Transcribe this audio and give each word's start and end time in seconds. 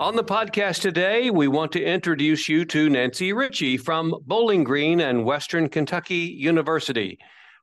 On 0.00 0.14
the 0.14 0.22
podcast 0.22 0.80
today, 0.80 1.28
we 1.28 1.48
want 1.48 1.72
to 1.72 1.82
introduce 1.82 2.48
you 2.48 2.64
to 2.66 2.88
Nancy 2.88 3.32
Richey 3.32 3.76
from 3.76 4.14
Bowling 4.26 4.62
Green 4.62 5.00
and 5.00 5.24
Western 5.24 5.68
Kentucky 5.68 6.36
University, 6.38 7.18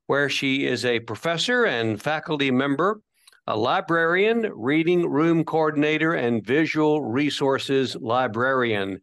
where 0.07 0.27
she 0.27 0.65
is 0.65 0.83
a 0.83 0.99
professor 0.99 1.63
and 1.63 2.01
faculty 2.01 2.51
member, 2.51 2.99
a 3.47 3.55
librarian, 3.55 4.51
reading 4.53 5.09
room 5.09 5.45
coordinator, 5.45 6.15
and 6.15 6.45
visual 6.45 7.01
resources 7.01 7.95
librarian. 8.01 8.99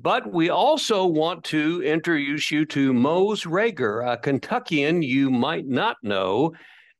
But 0.00 0.32
we 0.32 0.48
also 0.48 1.04
want 1.04 1.44
to 1.44 1.82
introduce 1.82 2.50
you 2.50 2.64
to 2.64 2.94
Mose 2.94 3.44
Rager, 3.44 4.10
a 4.10 4.16
Kentuckian 4.16 5.02
you 5.02 5.30
might 5.30 5.66
not 5.66 5.98
know 6.02 6.54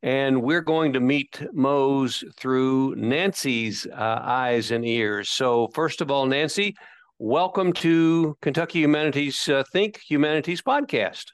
and 0.04 0.42
we're 0.42 0.60
going 0.60 0.92
to 0.92 1.00
meet 1.00 1.40
Mose 1.54 2.22
through 2.36 2.94
Nancy's 2.94 3.86
uh, 3.86 4.20
eyes 4.22 4.70
and 4.70 4.84
ears. 4.84 5.30
So, 5.30 5.68
first 5.68 6.02
of 6.02 6.10
all, 6.10 6.26
Nancy, 6.26 6.76
welcome 7.18 7.72
to 7.72 8.36
Kentucky 8.42 8.80
Humanities 8.80 9.48
uh, 9.48 9.64
Think 9.72 9.98
Humanities 10.10 10.60
podcast. 10.60 11.24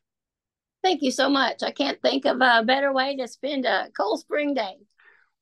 Thank 0.84 1.02
you 1.02 1.10
so 1.10 1.28
much. 1.28 1.64
I 1.64 1.72
can't 1.72 2.00
think 2.00 2.26
of 2.26 2.36
a 2.40 2.62
better 2.64 2.92
way 2.92 3.16
to 3.16 3.26
spend 3.26 3.66
a 3.66 3.88
cold 3.96 4.20
spring 4.20 4.54
day. 4.54 4.76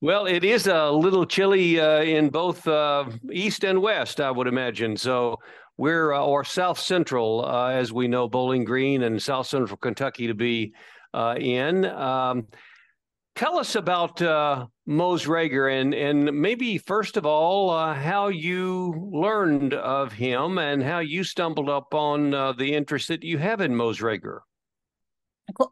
Well, 0.01 0.25
it 0.25 0.43
is 0.43 0.67
a 0.67 0.91
little 0.91 1.27
chilly 1.27 1.79
uh, 1.79 2.01
in 2.01 2.31
both 2.31 2.67
uh, 2.67 3.11
east 3.31 3.63
and 3.63 3.83
west, 3.83 4.23
I 4.23 4.31
would 4.31 4.47
imagine. 4.47 4.97
So, 4.97 5.37
we're 5.77 6.15
uh, 6.15 6.23
or 6.23 6.45
south 6.45 6.81
central, 6.81 7.45
uh, 7.45 7.73
as 7.73 7.93
we 7.93 8.09
know, 8.09 8.27
Bowling 8.27 8.65
Green 8.65 9.03
and 9.03 9.23
south 9.23 9.49
central 9.49 9.77
Kentucky 9.77 10.29
to 10.29 10.35
be 10.35 10.73
in. 11.15 11.85
Um, 11.85 12.47
Tell 13.39 13.57
us 13.57 13.77
about 13.77 14.21
uh, 14.21 14.67
Mose 14.85 15.27
Rager 15.27 15.73
and, 15.73 15.95
and 15.95 16.43
maybe 16.43 16.77
first 16.77 17.17
of 17.17 17.25
all, 17.25 17.71
uh, 17.71 17.95
how 17.95 18.27
you 18.27 19.09
learned 19.13 19.75
of 19.75 20.13
him 20.13 20.59
and 20.59 20.83
how 20.83 20.99
you 20.99 21.23
stumbled 21.23 21.71
up 21.71 21.95
on 21.95 22.35
uh, 22.35 22.53
the 22.55 22.75
interest 22.75 23.07
that 23.07 23.23
you 23.23 23.39
have 23.39 23.61
in 23.61 23.77
Mose 23.77 24.01
Rager. 24.01 24.41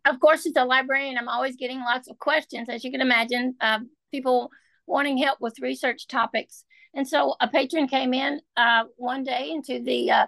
Of 0.05 0.21
course, 0.21 0.47
as 0.47 0.53
a 0.55 0.65
librarian, 0.65 1.19
I'm 1.19 1.27
always 1.29 1.57
getting 1.57 1.81
lots 1.81 2.07
of 2.07 2.17
questions, 2.21 2.69
as 2.69 2.85
you 2.85 2.93
can 2.93 3.01
imagine, 3.01 3.57
uh, 3.61 3.81
people 4.13 4.49
wanting 4.87 5.19
help 5.19 5.41
with 5.41 5.59
research 5.59 6.07
topics. 6.07 6.63
And 6.95 7.09
so 7.09 7.35
a 7.41 7.49
patron 7.49 7.89
came 7.89 8.15
in 8.15 8.43
uh, 8.57 8.85
one 8.97 9.25
day 9.25 9.51
into 9.51 9.83
the 9.83 10.09
uh, 10.13 10.27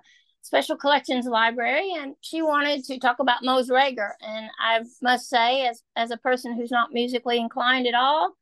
Special 0.48 0.77
Collections 0.77 1.27
Library, 1.27 1.92
and 1.94 2.14
she 2.22 2.41
wanted 2.41 2.82
to 2.84 2.98
talk 2.98 3.18
about 3.18 3.44
Mose 3.44 3.68
Rager. 3.68 4.12
And 4.22 4.48
I 4.58 4.80
must 5.02 5.28
say, 5.28 5.66
as 5.66 5.82
as 5.94 6.10
a 6.10 6.16
person 6.16 6.56
who's 6.56 6.70
not 6.70 6.90
musically 6.90 7.36
inclined 7.36 7.86
at 7.86 7.94
all, 7.94 8.32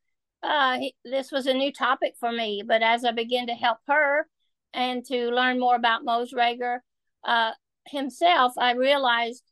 uh, 0.41 0.77
he, 0.79 0.95
this 1.03 1.33
was 1.33 1.47
a 1.47 1.53
new 1.53 1.73
topic 1.73 2.13
for 2.17 2.31
me. 2.31 2.63
But 2.65 2.81
as 2.81 3.03
I 3.03 3.11
began 3.11 3.47
to 3.47 3.53
help 3.53 3.79
her 3.87 4.25
and 4.73 5.03
to 5.07 5.31
learn 5.31 5.59
more 5.59 5.75
about 5.75 6.05
Mose 6.05 6.31
Rager 6.33 6.77
uh, 7.25 7.51
himself, 7.87 8.53
I 8.57 8.71
realized, 8.71 9.43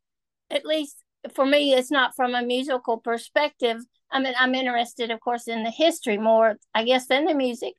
at 0.49 0.65
least 0.65 0.95
for 1.35 1.45
me, 1.45 1.73
it's 1.73 1.91
not 1.91 2.15
from 2.15 2.35
a 2.35 2.41
musical 2.41 2.99
perspective. 2.99 3.81
I 4.09 4.21
mean, 4.21 4.33
I'm 4.39 4.55
interested, 4.55 5.11
of 5.11 5.19
course, 5.19 5.49
in 5.49 5.63
the 5.63 5.71
history 5.71 6.17
more, 6.17 6.55
I 6.73 6.85
guess, 6.85 7.07
than 7.07 7.25
the 7.25 7.33
music. 7.33 7.73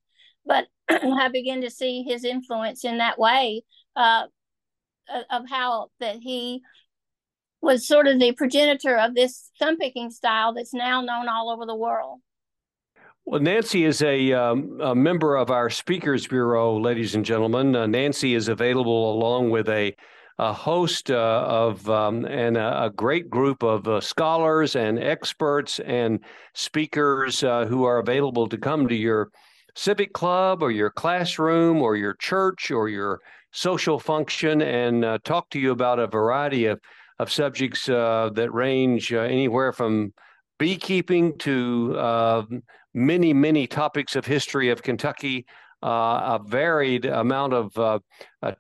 But 0.45 0.67
I 0.91 1.29
began 1.33 1.63
to 1.63 1.71
see 1.71 2.03
his 2.03 2.25
influence 2.25 2.85
in 2.85 2.99
that 2.99 3.19
way. 3.19 3.63
Uh, 3.97 4.25
of 5.31 5.49
how 5.49 5.91
that 6.01 6.17
he 6.17 6.63
was 7.63 7.87
sort 7.87 8.07
of 8.07 8.19
the 8.19 8.33
progenitor 8.33 8.97
of 8.97 9.15
this 9.15 9.51
thumb 9.59 9.77
picking 9.77 10.11
style 10.11 10.55
that's 10.55 10.75
now 10.75 11.01
known 11.01 11.29
all 11.29 11.51
over 11.51 11.67
the 11.67 11.75
world. 11.75 12.21
Well, 13.25 13.41
Nancy 13.41 13.85
is 13.85 14.03
a, 14.03 14.33
um, 14.33 14.79
a 14.81 14.95
member 14.95 15.35
of 15.35 15.51
our 15.51 15.69
Speakers 15.69 16.29
Bureau, 16.29 16.79
ladies 16.79 17.17
and 17.17 17.25
gentlemen. 17.25 17.75
Uh, 17.75 17.87
Nancy 17.87 18.35
is 18.35 18.47
available 18.47 19.13
along 19.13 19.51
with 19.51 19.69
a, 19.69 19.97
a 20.39 20.53
host 20.53 21.11
uh, 21.11 21.45
of 21.49 21.91
um, 21.91 22.25
and 22.25 22.57
a, 22.57 22.85
a, 22.85 22.91
great 22.91 23.29
group 23.29 23.65
of 23.65 23.89
uh, 23.89 24.01
scholars 24.01 24.77
and 24.77 25.03
experts 25.03 25.81
and 25.81 26.21
speakers 26.55 27.43
uh, 27.43 27.65
who 27.67 27.83
are 27.83 27.99
available 27.99 28.47
to 28.47 28.59
come 28.59 28.87
to 28.87 28.95
your 28.95 29.31
civic 29.75 30.13
club 30.13 30.63
or 30.63 30.71
your 30.71 30.91
classroom 30.91 31.83
or 31.83 31.97
your 31.97 32.15
church 32.15 32.71
or 32.71 32.89
your 32.89 33.21
social 33.57 33.99
function 33.99 34.61
and 34.61 35.03
uh, 35.03 35.19
talk 35.25 35.49
to 35.49 35.59
you 35.59 35.71
about 35.71 35.99
a 35.99 36.07
variety 36.07 36.67
of, 36.67 36.79
of 37.19 37.33
subjects 37.33 37.89
uh, 37.89 38.29
that 38.35 38.53
range 38.53 39.13
uh, 39.15 39.21
anywhere 39.21 39.73
from 39.73 40.13
beekeeping 40.59 41.37
to 41.39 41.95
uh, 41.99 42.43
many, 42.93 43.33
many 43.33 43.67
topics 43.67 44.15
of 44.15 44.27
history 44.27 44.69
of 44.71 44.83
Kentucky. 44.83 45.47
Uh, 45.83 46.39
a 46.39 46.41
varied 46.47 47.05
amount 47.05 47.53
of 47.53 47.77
uh, 47.79 47.99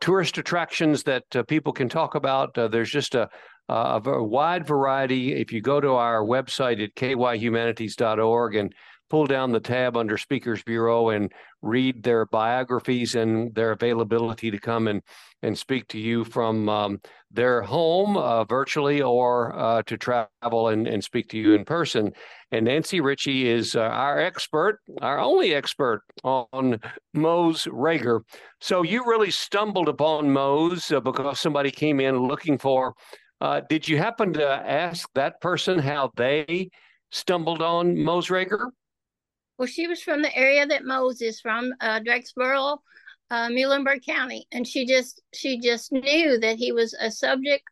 tourist 0.00 0.36
attractions 0.36 1.02
that 1.02 1.24
people 1.48 1.72
can 1.72 1.88
talk 1.88 2.14
about. 2.14 2.54
there's 2.54 2.90
just 2.90 3.14
a, 3.14 3.28
a, 3.70 4.00
a 4.04 4.22
wide 4.22 4.66
variety. 4.66 5.32
If 5.32 5.50
you 5.50 5.62
go 5.62 5.80
to 5.80 5.92
our 5.92 6.22
website 6.22 6.82
at 6.84 6.94
kyhumanities.org 6.94 8.54
and 8.54 8.74
pull 9.08 9.26
down 9.26 9.52
the 9.52 9.60
tab 9.60 9.96
under 9.96 10.18
Speakers 10.18 10.62
Bureau 10.62 11.10
and 11.10 11.32
read 11.62 12.02
their 12.02 12.26
biographies 12.26 13.14
and 13.14 13.54
their 13.54 13.72
availability 13.72 14.50
to 14.50 14.58
come 14.58 14.88
and, 14.88 15.02
and 15.42 15.56
speak 15.56 15.88
to 15.88 15.98
you 15.98 16.24
from 16.24 16.68
um, 16.68 17.00
their 17.30 17.62
home 17.62 18.16
uh, 18.16 18.44
virtually 18.44 19.02
or 19.02 19.56
uh, 19.58 19.82
to 19.82 19.96
travel 19.96 20.68
and, 20.68 20.86
and 20.86 21.02
speak 21.02 21.28
to 21.30 21.38
you 21.38 21.54
in 21.54 21.64
person. 21.64 22.12
And 22.52 22.66
Nancy 22.66 23.00
Richey 23.00 23.48
is 23.48 23.74
uh, 23.74 23.80
our 23.80 24.18
expert, 24.18 24.80
our 25.02 25.18
only 25.18 25.54
expert 25.54 26.02
on 26.22 26.80
Mose 27.14 27.66
Rager. 27.66 28.20
So 28.60 28.82
you 28.82 29.04
really 29.06 29.30
stumbled 29.30 29.88
upon 29.88 30.30
Mose 30.30 30.90
uh, 30.92 31.00
because 31.00 31.40
somebody 31.40 31.70
came 31.70 32.00
in 32.00 32.18
looking 32.18 32.58
for. 32.58 32.94
Uh, 33.40 33.60
did 33.68 33.86
you 33.88 33.98
happen 33.98 34.32
to 34.32 34.46
ask 34.46 35.08
that 35.14 35.40
person 35.40 35.78
how 35.78 36.10
they 36.16 36.70
stumbled 37.10 37.62
on 37.62 38.02
Mose 38.02 38.28
Rager? 38.28 38.70
Well, 39.58 39.66
she 39.66 39.86
was 39.86 40.02
from 40.02 40.22
the 40.22 40.36
area 40.36 40.66
that 40.66 40.84
Mose 40.84 41.22
is 41.22 41.40
from, 41.40 41.72
uh, 41.80 42.00
Drakesboro, 42.00 42.78
uh, 43.30 43.48
Muhlenberg 43.48 44.04
County, 44.04 44.46
and 44.52 44.66
she 44.66 44.86
just 44.86 45.22
she 45.34 45.58
just 45.58 45.92
knew 45.92 46.38
that 46.38 46.56
he 46.56 46.72
was 46.72 46.94
a 46.94 47.10
subject 47.10 47.64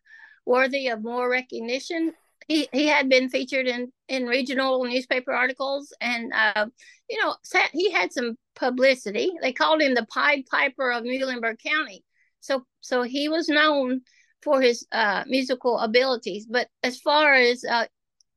worthy 0.47 0.89
of 0.89 1.03
more 1.03 1.29
recognition. 1.29 2.13
He 2.49 2.69
he 2.73 2.87
had 2.87 3.09
been 3.09 3.29
featured 3.29 3.67
in 3.67 3.93
in 4.09 4.27
regional 4.27 4.85
newspaper 4.85 5.33
articles, 5.33 5.93
and 6.01 6.33
uh, 6.35 6.67
you 7.09 7.23
know 7.23 7.37
he 7.73 7.91
had 7.91 8.13
some 8.13 8.37
publicity. 8.57 9.31
They 9.41 9.53
called 9.53 9.83
him 9.83 9.95
the 9.95 10.07
Pied 10.07 10.47
Piper 10.47 10.91
of 10.91 11.05
Muhlenberg 11.05 11.59
County. 11.65 12.05
So 12.41 12.67
so 12.81 13.03
he 13.03 13.29
was 13.29 13.49
known 13.49 14.03
for 14.43 14.61
his 14.61 14.87
uh, 14.93 15.25
musical 15.27 15.79
abilities. 15.79 16.47
But 16.47 16.69
as 16.83 17.01
far 17.01 17.35
as 17.35 17.65
uh, 17.65 17.87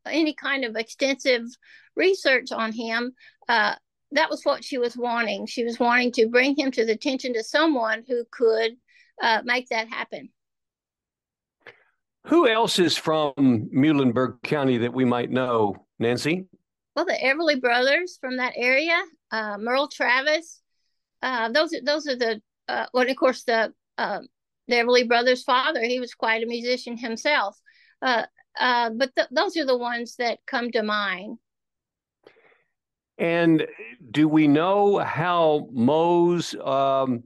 any 0.05 0.33
kind 0.33 0.63
of 0.65 0.75
extensive 0.75 1.43
research 1.97 2.51
on 2.51 2.71
him, 2.71 3.13
uh, 3.49 3.75
that 4.11 4.29
was 4.29 4.43
what 4.43 4.63
she 4.63 4.77
was 4.77 4.95
wanting. 4.95 5.45
She 5.47 5.63
was 5.63 5.79
wanting 5.79 6.11
to 6.13 6.27
bring 6.27 6.55
him 6.57 6.71
to 6.71 6.85
the 6.85 6.93
attention 6.93 7.33
to 7.33 7.43
someone 7.43 8.03
who 8.07 8.23
could 8.31 8.73
uh, 9.21 9.41
make 9.43 9.67
that 9.69 9.89
happen. 9.89 10.29
Who 12.27 12.47
else 12.47 12.79
is 12.79 12.97
from 12.97 13.33
Muhlenberg 13.37 14.41
County 14.43 14.77
that 14.79 14.93
we 14.93 15.05
might 15.05 15.29
know, 15.29 15.75
Nancy? 15.97 16.45
Well, 16.95 17.05
the 17.05 17.13
Everly 17.13 17.59
brothers 17.59 18.17
from 18.19 18.37
that 18.37 18.53
area, 18.55 18.99
uh, 19.31 19.57
Merle 19.57 19.87
Travis. 19.87 20.61
Uh, 21.21 21.49
those 21.49 21.73
are 21.73 21.81
those 21.83 22.07
are 22.07 22.15
the 22.15 22.41
uh, 22.67 22.85
well, 22.93 23.09
of 23.09 23.15
course 23.15 23.43
the 23.43 23.73
uh, 23.97 24.19
the 24.67 24.75
Everly 24.75 25.07
brothers' 25.07 25.43
father. 25.43 25.83
He 25.83 25.99
was 25.99 26.13
quite 26.13 26.43
a 26.43 26.47
musician 26.47 26.97
himself. 26.97 27.57
Uh, 28.01 28.23
uh, 28.59 28.89
but 28.89 29.15
th- 29.15 29.29
those 29.31 29.55
are 29.57 29.65
the 29.65 29.77
ones 29.77 30.15
that 30.17 30.39
come 30.45 30.71
to 30.71 30.83
mind. 30.83 31.37
And 33.17 33.65
do 34.11 34.27
we 34.27 34.47
know 34.47 34.99
how 34.99 35.67
Mose 35.71 36.55
um, 36.55 37.23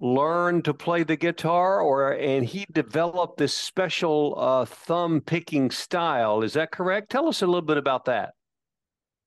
learned 0.00 0.64
to 0.64 0.74
play 0.74 1.02
the 1.02 1.16
guitar, 1.16 1.80
or 1.80 2.12
and 2.12 2.44
he 2.44 2.66
developed 2.72 3.36
this 3.36 3.54
special 3.54 4.34
uh, 4.38 4.64
thumb 4.64 5.20
picking 5.20 5.70
style? 5.70 6.42
Is 6.42 6.54
that 6.54 6.72
correct? 6.72 7.10
Tell 7.10 7.28
us 7.28 7.42
a 7.42 7.46
little 7.46 7.62
bit 7.62 7.76
about 7.76 8.06
that. 8.06 8.34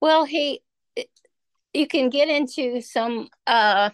Well, 0.01 0.25
he, 0.25 0.61
you 1.73 1.87
can 1.87 2.09
get 2.09 2.29
into 2.29 2.81
some 2.81 3.29
uh, 3.45 3.91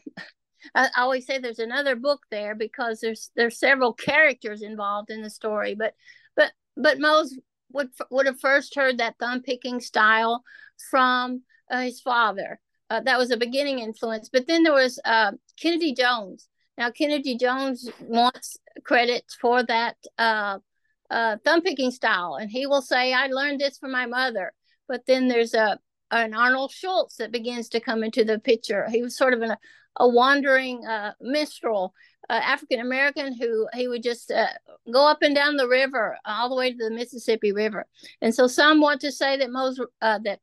I 0.75 0.89
always 0.97 1.25
say 1.25 1.39
there's 1.39 1.59
another 1.59 1.95
book 1.95 2.21
there 2.29 2.55
because 2.55 2.99
there's 2.99 3.31
there's 3.35 3.59
several 3.59 3.93
characters 3.93 4.61
involved 4.61 5.09
in 5.09 5.21
the 5.21 5.29
story. 5.29 5.75
But 5.75 5.95
but 6.35 6.51
but 6.77 6.99
Mose 6.99 7.38
would 7.71 7.89
would 8.09 8.25
have 8.25 8.39
first 8.39 8.75
heard 8.75 8.97
that 8.99 9.15
thumb 9.19 9.41
picking 9.41 9.79
style 9.79 10.43
from 10.89 11.41
uh, 11.71 11.81
his 11.81 12.01
father. 12.01 12.59
Uh, 12.91 13.00
that 13.00 13.18
was 13.18 13.31
a 13.31 13.38
beginning 13.38 13.79
influence. 13.79 14.29
But 14.31 14.47
then 14.47 14.63
there 14.63 14.73
was 14.73 15.00
uh, 15.06 15.31
Kennedy 15.57 15.94
Jones. 15.94 16.50
Now 16.77 16.91
Kennedy 16.91 17.38
Jones 17.38 17.89
wants 18.01 18.57
credit 18.83 19.23
for 19.39 19.63
that 19.63 19.95
uh, 20.18 20.59
uh, 21.09 21.38
thumb 21.45 21.62
picking 21.62 21.91
style, 21.91 22.35
and 22.35 22.51
he 22.51 22.68
will 22.68 22.81
say, 22.81 23.13
"I 23.13 23.27
learned 23.27 23.62
this 23.62 23.77
from 23.77 23.91
my 23.91 24.06
mother." 24.07 24.51
But 24.89 25.06
then 25.07 25.29
there's 25.29 25.53
a 25.53 25.79
an 26.12 26.33
Arnold 26.33 26.71
Shultz 26.71 27.15
that 27.18 27.31
begins 27.31 27.69
to 27.69 27.79
come 27.79 28.03
into 28.03 28.25
the 28.25 28.39
picture. 28.39 28.89
He 28.89 29.01
was 29.01 29.15
sort 29.15 29.33
of 29.33 29.41
an, 29.41 29.56
a 29.97 30.09
wandering 30.09 30.85
uh, 30.85 31.13
minstrel, 31.21 31.94
uh, 32.29 32.41
African 32.44 32.81
American, 32.81 33.33
who 33.33 33.67
he 33.74 33.88
would 33.88 34.03
just 34.03 34.33
go 34.91 35.07
up 35.07 35.19
and 35.21 35.33
down 35.33 35.56
the 35.56 35.69
river 35.69 36.17
all 36.25 36.50
the 36.50 36.56
way 36.56 36.71
to 36.71 36.77
the 36.77 36.94
Mississippi 36.94 37.53
River. 37.53 37.85
And 38.21 38.35
so 38.35 38.47
some 38.47 38.81
want 38.81 39.00
to 39.01 39.13
say 39.13 39.38
that 39.38 39.50
Mose, 39.50 39.79
that 40.01 40.41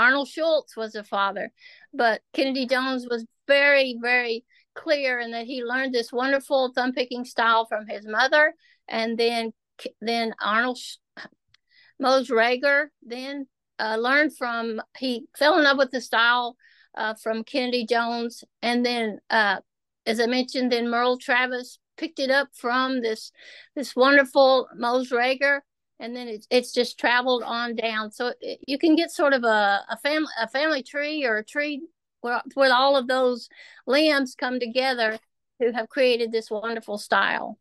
Arnold 0.00 0.28
Shultz 0.28 0.78
was 0.78 0.94
a 0.94 1.04
father, 1.04 1.52
but 1.92 2.22
Kennedy 2.32 2.66
Jones 2.66 3.06
was 3.10 3.26
very, 3.46 3.98
very 4.00 4.46
clear 4.74 5.20
in 5.20 5.32
that 5.32 5.44
he 5.44 5.62
learned 5.62 5.92
this 5.92 6.10
wonderful 6.10 6.72
thumb 6.74 6.92
picking 6.92 7.26
style 7.26 7.66
from 7.66 7.86
his 7.86 8.06
mother, 8.06 8.54
and 8.88 9.18
then 9.18 9.52
then 10.00 10.32
Arnold 10.40 10.78
Mose 11.98 12.30
Rager 12.30 12.86
then 13.02 13.46
uh, 13.78 13.96
learned 13.96 14.34
from 14.38 14.80
he 14.96 15.26
fell 15.38 15.58
in 15.58 15.64
love 15.64 15.76
with 15.76 15.90
the 15.90 16.00
style 16.00 16.56
uh, 16.94 17.12
from 17.22 17.44
Kennedy 17.44 17.84
Jones, 17.84 18.42
and 18.62 18.86
then 18.86 19.18
uh, 19.28 19.58
as 20.06 20.18
I 20.18 20.26
mentioned, 20.26 20.72
then 20.72 20.88
Merle 20.88 21.18
Travis 21.18 21.78
picked 21.98 22.20
it 22.20 22.30
up 22.30 22.48
from 22.54 23.02
this 23.02 23.32
this 23.76 23.94
wonderful 23.94 24.66
Mose 24.74 25.10
Rager, 25.10 25.60
and 26.00 26.16
then 26.16 26.26
it's 26.26 26.46
it's 26.50 26.72
just 26.72 26.98
traveled 26.98 27.42
on 27.44 27.76
down. 27.76 28.10
So 28.10 28.32
you 28.66 28.78
can 28.78 28.96
get 28.96 29.12
sort 29.12 29.34
of 29.34 29.44
a 29.44 29.84
a 29.88 29.96
family 30.02 30.32
a 30.40 30.48
family 30.48 30.82
tree 30.82 31.24
or 31.24 31.36
a 31.36 31.44
tree 31.44 31.82
where 32.22 32.42
where 32.54 32.72
all 32.72 32.96
of 32.96 33.06
those 33.06 33.48
limbs 33.86 34.34
come 34.34 34.58
together 34.58 35.18
who 35.60 35.72
have 35.72 35.88
created 35.88 36.32
this 36.32 36.50
wonderful 36.50 36.98
style. 36.98 37.58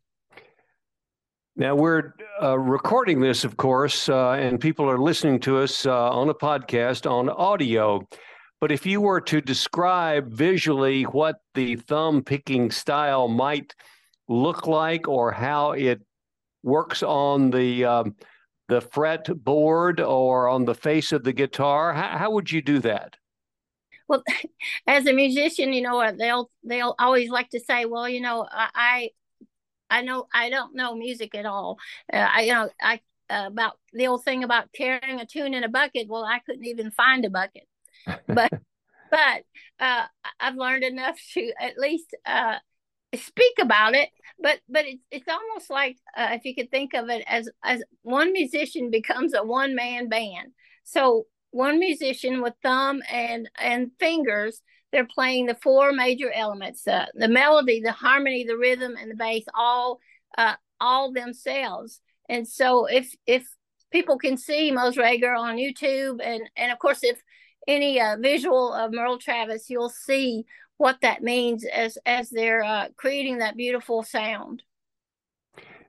Now 1.55 1.75
we're 1.75 2.13
uh, 2.41 2.57
recording 2.57 3.19
this, 3.19 3.43
of 3.43 3.57
course, 3.57 4.07
uh, 4.07 4.31
and 4.31 4.61
people 4.61 4.89
are 4.89 4.97
listening 4.97 5.41
to 5.41 5.57
us 5.57 5.85
uh, 5.85 6.09
on 6.09 6.29
a 6.29 6.33
podcast 6.33 7.09
on 7.09 7.29
audio. 7.29 8.07
But 8.61 8.71
if 8.71 8.85
you 8.85 9.01
were 9.01 9.21
to 9.21 9.41
describe 9.41 10.31
visually 10.31 11.03
what 11.03 11.37
the 11.55 11.75
thumb 11.75 12.23
picking 12.23 12.71
style 12.71 13.27
might 13.27 13.75
look 14.29 14.67
like, 14.67 15.07
or 15.09 15.31
how 15.31 15.71
it 15.71 16.01
works 16.63 17.03
on 17.03 17.51
the 17.51 17.85
um, 17.85 18.15
the 18.67 18.81
fret 18.81 19.27
board 19.43 19.99
or 19.99 20.47
on 20.47 20.65
the 20.65 20.75
face 20.75 21.11
of 21.11 21.23
the 21.23 21.33
guitar, 21.33 21.93
how, 21.93 22.17
how 22.17 22.31
would 22.31 22.51
you 22.51 22.61
do 22.61 22.79
that? 22.79 23.17
Well, 24.07 24.23
as 24.87 25.07
a 25.07 25.13
musician, 25.13 25.73
you 25.73 25.81
know, 25.81 26.11
they'll 26.17 26.49
they'll 26.63 26.95
always 26.99 27.29
like 27.29 27.49
to 27.49 27.59
say, 27.59 27.85
"Well, 27.85 28.07
you 28.07 28.21
know, 28.21 28.47
I 28.51 29.11
I 29.89 30.01
know 30.01 30.27
I 30.33 30.49
don't 30.49 30.75
know 30.75 30.95
music 30.95 31.35
at 31.35 31.45
all. 31.45 31.77
Uh, 32.11 32.17
I 32.17 32.41
you 32.41 32.53
know 32.53 32.69
I 32.81 33.01
uh, 33.29 33.45
about 33.47 33.77
the 33.93 34.07
old 34.07 34.23
thing 34.23 34.43
about 34.43 34.73
carrying 34.73 35.19
a 35.19 35.25
tune 35.25 35.53
in 35.53 35.63
a 35.63 35.69
bucket. 35.69 36.07
Well, 36.07 36.23
I 36.23 36.39
couldn't 36.39 36.65
even 36.65 36.91
find 36.91 37.25
a 37.25 37.29
bucket, 37.29 37.67
but 38.27 38.51
but 39.11 39.43
uh, 39.79 40.05
I've 40.39 40.55
learned 40.55 40.83
enough 40.83 41.19
to 41.33 41.51
at 41.59 41.77
least 41.77 42.15
uh, 42.25 42.57
speak 43.15 43.53
about 43.61 43.95
it. 43.95 44.09
But 44.41 44.59
but 44.69 44.85
it's 44.85 45.03
it's 45.11 45.27
almost 45.27 45.69
like 45.69 45.97
uh, 46.15 46.29
if 46.31 46.45
you 46.45 46.55
could 46.55 46.71
think 46.71 46.93
of 46.93 47.09
it 47.09 47.23
as 47.27 47.49
as 47.63 47.83
one 48.03 48.31
musician 48.31 48.89
becomes 48.89 49.33
a 49.33 49.43
one 49.43 49.75
man 49.75 50.07
band. 50.07 50.53
So 50.83 51.25
one 51.51 51.79
musician 51.79 52.41
with 52.41 52.53
thumb 52.63 53.01
and 53.11 53.49
and 53.57 53.91
fingers 53.99 54.61
they're 54.91 55.05
playing 55.05 55.45
the 55.45 55.55
four 55.55 55.91
major 55.91 56.31
elements 56.31 56.87
uh, 56.87 57.05
the 57.15 57.27
melody 57.27 57.81
the 57.81 57.91
harmony 57.91 58.43
the 58.43 58.57
rhythm 58.57 58.95
and 58.99 59.09
the 59.09 59.15
bass 59.15 59.43
all 59.55 59.99
uh, 60.37 60.55
all 60.79 61.11
themselves 61.11 62.01
and 62.27 62.47
so 62.47 62.85
if 62.85 63.13
if 63.25 63.47
people 63.91 64.17
can 64.17 64.37
see 64.37 64.71
Mose 64.71 64.95
Rager 64.95 65.37
on 65.37 65.57
YouTube 65.57 66.21
and 66.23 66.43
and 66.55 66.71
of 66.71 66.79
course 66.79 66.99
if 67.03 67.21
any 67.67 67.99
uh, 67.99 68.17
visual 68.19 68.73
of 68.73 68.91
Merle 68.91 69.17
Travis 69.17 69.69
you'll 69.69 69.89
see 69.89 70.45
what 70.79 70.97
that 71.01 71.21
means 71.21 71.63
as 71.65 71.97
as 72.05 72.29
they're 72.29 72.63
uh, 72.63 72.87
creating 72.97 73.37
that 73.37 73.55
beautiful 73.55 74.01
sound 74.01 74.63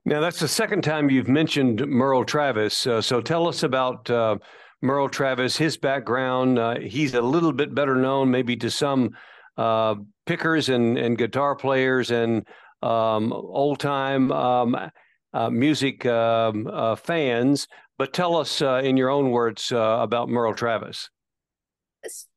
now 0.05 0.21
that's 0.21 0.41
the 0.41 0.49
second 0.49 0.83
time 0.83 1.09
you've 1.09 1.29
mentioned 1.29 1.87
Merle 1.87 2.25
Travis 2.25 2.87
uh, 2.87 3.01
so 3.01 3.21
tell 3.21 3.49
us 3.49 3.63
about 3.63 4.09
uh, 4.11 4.37
Merle 4.83 5.09
Travis, 5.09 5.57
his 5.57 5.77
background. 5.77 6.59
Uh, 6.59 6.79
he's 6.81 7.15
a 7.15 7.21
little 7.21 7.53
bit 7.53 7.75
better 7.75 7.95
known, 7.97 8.31
maybe 8.31 8.57
to 8.57 8.71
some 8.71 9.11
uh, 9.59 9.97
pickers 10.27 10.69
and, 10.69 10.97
and 10.97 11.19
guitar 11.19 11.55
players 11.55 12.11
and 12.11 12.47
um, 12.83 13.33
old 13.33 13.79
time 13.79 14.33
um, 14.33 14.91
uh, 15.35 15.51
music 15.51 16.07
um, 16.07 16.67
uh, 16.67 16.97
fans. 16.97 17.69
But 17.99 18.15
tell 18.15 18.37
us 18.37 18.63
uh, 18.63 18.81
in 18.83 18.97
your 18.97 19.11
own 19.11 19.31
words 19.31 19.71
uh, 19.71 19.99
about 20.01 20.31
Merle 20.31 20.55
Travis. 20.55 21.11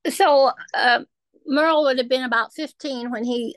So, 0.10 0.52
Merle 1.45 1.84
would 1.84 1.98
have 1.98 2.10
been 2.10 2.24
about 2.24 2.54
15 2.54 3.12
when 3.12 3.24
he 3.24 3.56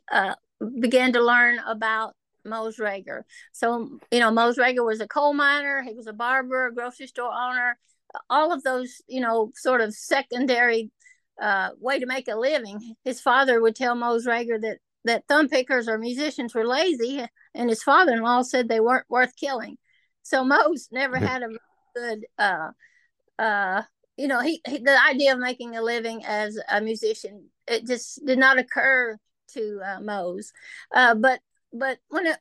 began 0.81 1.13
to 1.13 1.23
learn 1.23 1.59
about 1.61 2.15
Mose 2.45 2.79
Rager. 2.79 3.23
So, 3.53 3.99
you 4.11 4.21
know, 4.21 4.31
Mose 4.31 4.57
Rager 4.57 4.85
was 4.85 5.01
a 5.01 5.09
coal 5.09 5.35
miner, 5.35 5.83
he 5.83 5.95
was 5.95 6.07
a 6.07 6.13
barber, 6.13 6.67
a 6.67 6.75
grocery 6.75 7.07
store 7.07 7.33
owner 7.33 7.77
all 8.29 8.53
of 8.53 8.63
those, 8.63 9.03
you 9.07 9.21
know, 9.21 9.53
sort 9.55 9.81
of 9.81 9.95
secondary 9.95 10.91
uh, 11.41 11.71
way 11.79 11.99
to 11.99 12.07
make 12.07 12.29
a 12.29 12.37
living. 12.37 12.97
His 13.05 13.21
father 13.21 13.61
would 13.61 13.77
tell 13.77 13.95
Mose 13.95 14.27
Rager 14.27 14.61
that 14.61 14.79
that 15.05 15.25
thumb 15.29 15.49
pickers 15.49 15.87
or 15.87 15.99
musicians 15.99 16.53
were 16.53 16.67
lazy, 16.67 17.25
and 17.55 17.71
his 17.71 17.83
father-in-law 17.83 18.43
said 18.43 18.69
they 18.69 18.81
weren't 18.81 19.07
worth 19.09 19.37
killing. 19.37 19.79
So 20.23 20.43
Mose 20.45 20.89
never 20.91 21.17
had 21.17 21.45
a 21.45 21.49
good, 21.95 22.27
uh, 22.37 22.71
uh, 23.39 23.83
you 24.17 24.29
know, 24.29 24.41
he, 24.41 24.61
he, 24.67 24.79
the 24.79 24.99
idea 25.09 25.33
of 25.33 25.39
making 25.39 25.77
a 25.77 25.83
living 25.83 26.25
as 26.25 26.59
a 26.71 26.81
musician 26.81 27.49
it 27.67 27.87
just 27.87 28.25
did 28.25 28.39
not 28.39 28.59
occur 28.59 29.19
to 29.53 29.81
uh, 29.85 30.01
Mose. 30.01 30.53
Uh, 30.95 31.15
but 31.15 31.41
but 31.73 31.99
when 32.09 32.27
it, 32.27 32.39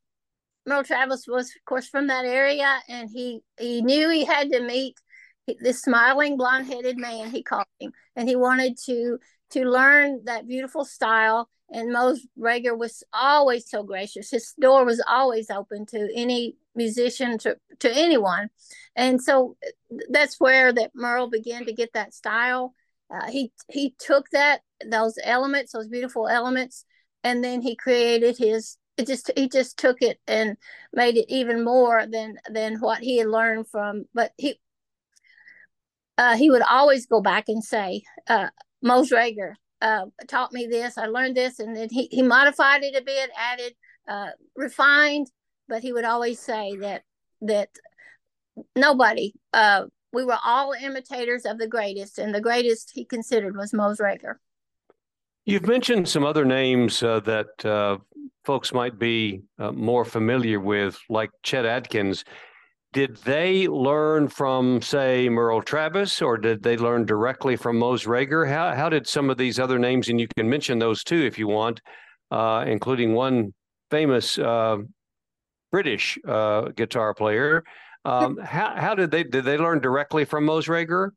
Merle 0.66 0.83
Travis 0.83 1.25
was, 1.27 1.48
of 1.48 1.66
course, 1.66 1.88
from 1.88 2.07
that 2.07 2.25
area, 2.25 2.80
and 2.88 3.10
he 3.10 3.42
he 3.60 3.82
knew 3.82 4.10
he 4.10 4.25
had 4.25 4.51
to 4.51 4.62
meet 4.62 4.98
this 5.60 5.82
smiling 5.82 6.38
blonde-headed 6.38 6.98
man 6.98 7.29
he 7.29 7.44
called 7.44 7.67
him 7.79 7.91
and 8.15 8.27
he 8.27 8.36
wanted 8.36 8.77
to 8.77 9.20
to 9.51 9.63
learn 9.63 10.22
that 10.25 10.48
beautiful 10.48 10.84
style 10.84 11.48
and 11.70 11.94
Mose 11.94 12.25
Rager 12.36 12.75
was 12.75 13.03
always 13.13 13.70
so 13.70 13.84
gracious 13.84 14.32
his 14.32 14.53
door 14.60 14.86
was 14.86 15.03
always 15.08 15.51
open 15.51 15.86
to 15.88 16.10
any 16.15 16.55
musician 16.75 17.38
to 17.39 17.58
to 17.79 17.91
anyone. 17.91 18.50
And 18.96 19.22
so 19.22 19.58
that's 20.10 20.39
where 20.39 20.72
that 20.74 20.91
merle 20.96 21.29
began 21.29 21.65
to 21.65 21.74
get 21.74 21.94
that 21.94 22.13
style. 22.13 22.74
Uh, 23.13 23.29
he 23.29 23.51
he 23.70 23.96
took 24.00 24.29
that 24.32 24.62
those 24.86 25.17
elements 25.24 25.72
those 25.72 25.88
beautiful 25.88 26.27
elements 26.27 26.86
and 27.24 27.44
then 27.44 27.62
he 27.62 27.75
created 27.75 28.36
his 28.38 28.77
it 28.98 29.05
just 29.05 29.32
he 29.38 29.48
just 29.48 29.77
took 29.77 30.01
it 30.01 30.20
and 30.27 30.58
made 30.91 31.15
it 31.15 31.25
even 31.29 31.63
more 31.63 32.08
than 32.08 32.36
than 32.50 32.75
what 32.79 33.00
he 33.00 33.20
had 33.20 33.27
learned 33.27 33.67
from 33.70 34.05
but 34.13 34.32
he 34.38 34.60
uh, 36.17 36.38
he 36.38 36.50
would 36.50 36.62
always 36.62 37.05
go 37.05 37.22
back 37.22 37.46
and 37.50 37.63
say, 37.63 38.03
uh, 38.27 38.50
Rager 38.84 39.53
uh, 39.82 40.05
taught 40.27 40.53
me 40.53 40.67
this, 40.67 40.98
I 40.98 41.08
learned 41.08 41.36
this, 41.36 41.60
and 41.60 41.75
then 41.75 41.89
he, 41.91 42.08
he 42.12 42.22
modified 42.22 42.84
it 42.84 42.96
a 42.96 43.03
bit, 43.03 43.29
added, 43.38 43.74
uh, 44.08 44.29
refined, 44.55 45.27
but 45.67 45.81
he 45.81 45.93
would 45.93 46.05
always 46.05 46.39
say 46.39 46.75
that 46.77 47.03
that 47.41 47.69
nobody, 48.75 49.34
uh, 49.53 49.86
we 50.13 50.24
were 50.24 50.38
all 50.43 50.74
imitators 50.74 51.45
of 51.45 51.57
the 51.57 51.67
greatest, 51.67 52.17
and 52.17 52.34
the 52.34 52.41
greatest 52.41 52.91
he 52.93 53.05
considered 53.05 53.55
was 53.57 53.74
Mose 53.74 54.00
Rager. 54.00 54.36
You've 55.45 55.67
mentioned 55.67 56.07
some 56.07 56.24
other 56.24 56.45
names 56.45 57.03
uh, 57.03 57.19
that 57.22 57.65
uh, 57.65 57.98
folks 58.45 58.74
might 58.74 58.98
be 58.98 59.43
uh, 59.60 59.72
more 59.72 60.05
familiar 60.05 60.60
with, 60.60 60.98
like 61.10 61.29
Chet 61.43 61.65
Atkins 61.65 62.24
did 62.95 63.17
they 63.17 63.67
learn 63.67 64.29
from, 64.29 64.81
say, 64.81 65.27
Merle 65.27 65.62
Travis, 65.62 66.22
or 66.22 66.38
did 66.38 66.63
they 66.63 66.77
learn 66.77 67.05
directly 67.05 67.57
from 67.57 67.77
Mose 67.77 68.05
Rager? 68.05 68.48
How 68.48 68.74
how 68.74 68.88
did 68.88 69.05
some 69.05 69.29
of 69.29 69.36
these 69.38 69.60
other 69.60 69.77
names, 69.77 70.07
and 70.07 70.17
you 70.17 70.29
can 70.38 70.50
mention 70.50 70.79
those 70.79 71.03
too 71.03 71.22
if 71.25 71.38
you 71.38 71.45
want, 71.45 71.81
uh, 72.31 72.63
including 72.65 73.13
one 73.13 73.53
famous 73.91 74.39
uh, 74.39 74.77
British 75.75 76.17
uh, 76.25 76.70
guitar 76.70 77.13
player. 77.13 77.62
Um, 78.05 78.38
how 78.55 78.74
how 78.77 78.96
did 78.96 79.12
they 79.12 79.24
did 79.24 79.44
they 79.44 79.58
learn 79.58 79.79
directly 79.82 80.24
from 80.24 80.46
Mose 80.46 80.67
Rager? 80.67 81.10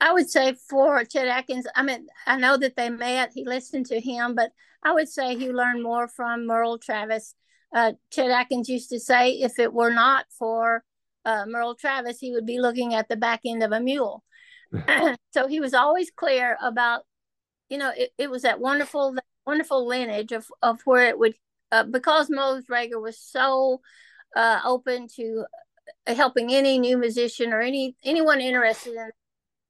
I 0.00 0.10
would 0.14 0.30
say 0.30 0.54
for 0.70 1.04
Chet 1.04 1.28
Atkins, 1.28 1.66
I 1.76 1.82
mean, 1.82 2.06
I 2.26 2.38
know 2.38 2.56
that 2.56 2.76
they 2.76 2.88
met, 2.88 3.32
he 3.34 3.44
listened 3.44 3.84
to 3.86 4.00
him, 4.00 4.34
but 4.34 4.52
I 4.82 4.94
would 4.94 5.10
say 5.10 5.36
he 5.36 5.52
learned 5.52 5.82
more 5.82 6.08
from 6.08 6.46
Merle 6.46 6.78
Travis. 6.78 7.34
Uh, 7.74 7.92
Chet 8.10 8.30
Atkins 8.30 8.70
used 8.70 8.88
to 8.88 8.98
say, 8.98 9.32
if 9.32 9.58
it 9.58 9.70
were 9.70 9.90
not 9.90 10.24
for 10.30 10.82
uh, 11.26 11.44
Merle 11.46 11.74
Travis, 11.74 12.18
he 12.18 12.32
would 12.32 12.46
be 12.46 12.58
looking 12.58 12.94
at 12.94 13.10
the 13.10 13.16
back 13.16 13.40
end 13.44 13.62
of 13.62 13.72
a 13.72 13.80
mule. 13.80 14.24
so 15.34 15.46
he 15.46 15.60
was 15.60 15.74
always 15.74 16.10
clear 16.10 16.56
about, 16.62 17.02
you 17.68 17.76
know, 17.76 17.92
it, 17.94 18.12
it 18.16 18.30
was 18.30 18.42
that 18.44 18.60
wonderful, 18.60 19.12
that 19.12 19.24
wonderful 19.46 19.86
lineage 19.86 20.32
of, 20.32 20.46
of 20.62 20.80
where 20.86 21.06
it 21.10 21.18
would, 21.18 21.34
uh, 21.76 21.84
because 21.84 22.30
Mose 22.30 22.64
Rager 22.70 23.00
was 23.00 23.18
so 23.18 23.80
uh, 24.34 24.60
open 24.64 25.08
to 25.16 25.44
helping 26.06 26.52
any 26.52 26.78
new 26.78 26.96
musician 26.96 27.52
or 27.52 27.60
any 27.60 27.96
anyone 28.04 28.40
interested 28.40 28.94
in 28.94 29.10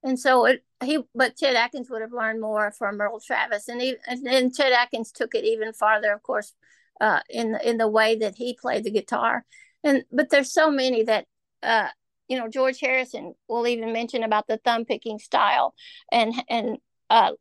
and 0.06 0.18
so 0.20 0.44
it, 0.44 0.64
he, 0.84 1.00
but 1.16 1.36
Chet 1.36 1.56
Atkins 1.56 1.90
would 1.90 2.00
have 2.02 2.12
learned 2.12 2.40
more 2.40 2.70
from 2.70 2.96
Merle 2.96 3.18
Travis, 3.18 3.66
and 3.66 3.80
he, 3.80 3.96
and, 4.06 4.26
and 4.26 4.54
Chet 4.54 4.72
Atkins 4.72 5.10
took 5.10 5.34
it 5.34 5.44
even 5.44 5.72
farther, 5.72 6.12
of 6.12 6.22
course, 6.22 6.52
uh, 7.00 7.20
in 7.28 7.58
in 7.64 7.78
the 7.78 7.88
way 7.88 8.16
that 8.16 8.36
he 8.36 8.54
played 8.54 8.84
the 8.84 8.90
guitar. 8.92 9.44
And 9.82 10.04
but 10.12 10.30
there's 10.30 10.52
so 10.52 10.70
many 10.70 11.02
that, 11.04 11.26
uh, 11.62 11.88
you 12.28 12.38
know, 12.38 12.48
George 12.48 12.78
Harrison 12.78 13.34
will 13.48 13.66
even 13.66 13.92
mention 13.92 14.22
about 14.22 14.46
the 14.46 14.58
thumb 14.58 14.84
picking 14.84 15.18
style, 15.18 15.74
and 16.12 16.32
and 16.48 16.78
uh, 17.10 17.32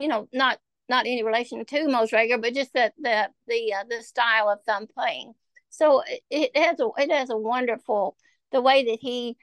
you 0.00 0.08
know, 0.08 0.26
not 0.32 0.58
not 0.88 1.06
any 1.06 1.22
relation 1.22 1.64
to 1.64 1.88
Mose 1.88 2.10
Rager, 2.10 2.40
but 2.40 2.54
just 2.54 2.72
the 2.72 2.92
the 2.98 3.28
the 3.46 3.74
uh, 3.74 3.84
the 3.88 4.02
style 4.02 4.48
of 4.48 4.62
thumb 4.62 4.86
playing. 4.86 5.34
So 5.70 6.02
it, 6.06 6.22
it 6.30 6.56
has 6.56 6.80
a 6.80 6.88
it 6.98 7.10
has 7.10 7.30
a 7.30 7.36
wonderful 7.36 8.16
the 8.52 8.60
way 8.60 8.84
that 8.84 8.98
he 9.00 9.36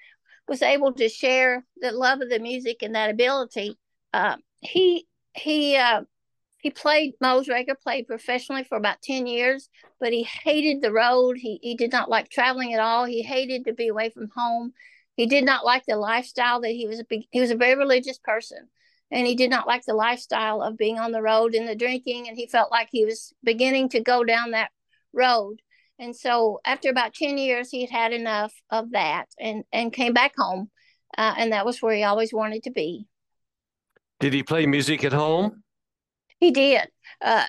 was 0.48 0.62
able 0.62 0.94
to 0.94 1.10
share 1.10 1.66
the 1.78 1.92
love 1.92 2.22
of 2.22 2.30
the 2.30 2.40
music 2.40 2.82
and 2.82 2.96
that 2.96 3.10
ability. 3.10 3.78
Uh, 4.14 4.38
he 4.62 5.08
he 5.34 5.76
uh, 5.76 6.02
he 6.58 6.70
played 6.70 7.14
Mose 7.22 7.48
Rager 7.48 7.80
played 7.80 8.08
professionally 8.08 8.64
for 8.64 8.78
about 8.78 9.02
ten 9.02 9.28
years, 9.28 9.70
but 10.00 10.14
he 10.14 10.24
hated 10.24 10.82
the 10.82 10.92
road. 10.92 11.38
He 11.38 11.60
he 11.62 11.76
did 11.76 11.92
not 11.92 12.10
like 12.10 12.30
traveling 12.30 12.74
at 12.74 12.80
all. 12.80 13.06
He 13.06 13.22
hated 13.22 13.66
to 13.66 13.74
be 13.74 13.90
away 13.90 14.10
from 14.10 14.30
home. 14.36 14.74
He 15.16 15.26
did 15.26 15.44
not 15.44 15.66
like 15.66 15.86
the 15.86 15.96
lifestyle 15.96 16.62
that 16.62 16.72
he 16.72 16.88
was 16.88 17.00
a 17.00 17.06
he 17.32 17.40
was 17.40 17.52
a 17.52 17.56
very 17.56 17.76
religious 17.76 18.18
person, 18.18 18.70
and 19.14 19.28
he 19.28 19.36
did 19.36 19.52
not 19.52 19.68
like 19.68 19.86
the 19.86 19.94
lifestyle 19.94 20.64
of 20.64 20.76
being 20.76 20.98
on 20.98 21.12
the 21.12 21.22
road 21.22 21.54
and 21.54 21.68
the 21.68 21.76
drinking. 21.76 22.28
And 22.28 22.36
he 22.36 22.48
felt 22.48 22.72
like 22.72 22.90
he 22.92 23.06
was 23.06 23.32
beginning 23.44 23.90
to 23.90 24.00
go 24.00 24.24
down 24.24 24.52
that 24.52 24.72
road. 25.14 25.62
And 26.00 26.16
so 26.16 26.60
after 26.66 26.90
about 26.90 27.14
10 27.14 27.38
years, 27.38 27.70
he 27.70 27.82
had 27.82 27.92
had 27.92 28.12
enough 28.12 28.52
of 28.72 28.92
that 28.94 29.26
and, 29.40 29.66
and 29.72 29.94
came 29.94 30.14
back 30.14 30.34
home. 30.36 30.72
Uh, 31.16 31.36
and 31.38 31.52
that 31.52 31.64
was 31.64 31.80
where 31.80 31.96
he 31.96 32.04
always 32.04 32.34
wanted 32.34 32.64
to 32.64 32.72
be. 32.72 33.06
Did 34.20 34.34
he 34.34 34.42
play 34.42 34.66
music 34.66 35.04
at 35.04 35.14
home? 35.14 35.62
He 36.40 36.50
did. 36.50 36.88
Uh, 37.22 37.46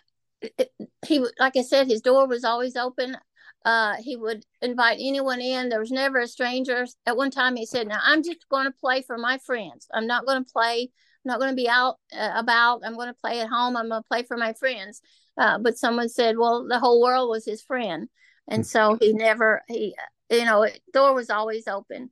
he, 1.06 1.26
like 1.38 1.56
I 1.56 1.62
said, 1.62 1.86
his 1.86 2.02
door 2.02 2.28
was 2.28 2.44
always 2.44 2.76
open. 2.76 3.16
Uh, 3.64 3.94
he 4.00 4.16
would 4.16 4.44
invite 4.60 4.98
anyone 5.00 5.40
in. 5.40 5.70
There 5.70 5.80
was 5.80 5.90
never 5.90 6.18
a 6.18 6.28
stranger. 6.28 6.86
At 7.06 7.16
one 7.16 7.30
time, 7.30 7.56
he 7.56 7.64
said, 7.64 7.88
"Now 7.88 8.00
I'm 8.04 8.22
just 8.22 8.46
going 8.50 8.66
to 8.66 8.70
play 8.72 9.00
for 9.00 9.16
my 9.16 9.38
friends. 9.38 9.86
I'm 9.94 10.06
not 10.06 10.26
going 10.26 10.44
to 10.44 10.52
play. 10.52 10.90
I'm 11.24 11.30
not 11.30 11.38
going 11.40 11.50
to 11.50 11.56
be 11.56 11.68
out 11.68 11.96
uh, 12.16 12.32
about. 12.34 12.82
I'm 12.84 12.96
going 12.96 13.08
to 13.08 13.14
play 13.14 13.40
at 13.40 13.48
home. 13.48 13.76
I'm 13.76 13.88
going 13.88 14.02
to 14.02 14.08
play 14.08 14.22
for 14.24 14.36
my 14.36 14.52
friends." 14.52 15.00
Uh, 15.36 15.58
but 15.58 15.78
someone 15.78 16.08
said, 16.08 16.36
"Well, 16.36 16.66
the 16.68 16.78
whole 16.78 17.00
world 17.02 17.30
was 17.30 17.44
his 17.44 17.62
friend," 17.62 18.08
and 18.48 18.66
so 18.66 18.96
he 19.00 19.12
never 19.12 19.62
he 19.68 19.94
you 20.30 20.44
know 20.44 20.66
door 20.92 21.14
was 21.14 21.30
always 21.30 21.66
open 21.68 22.10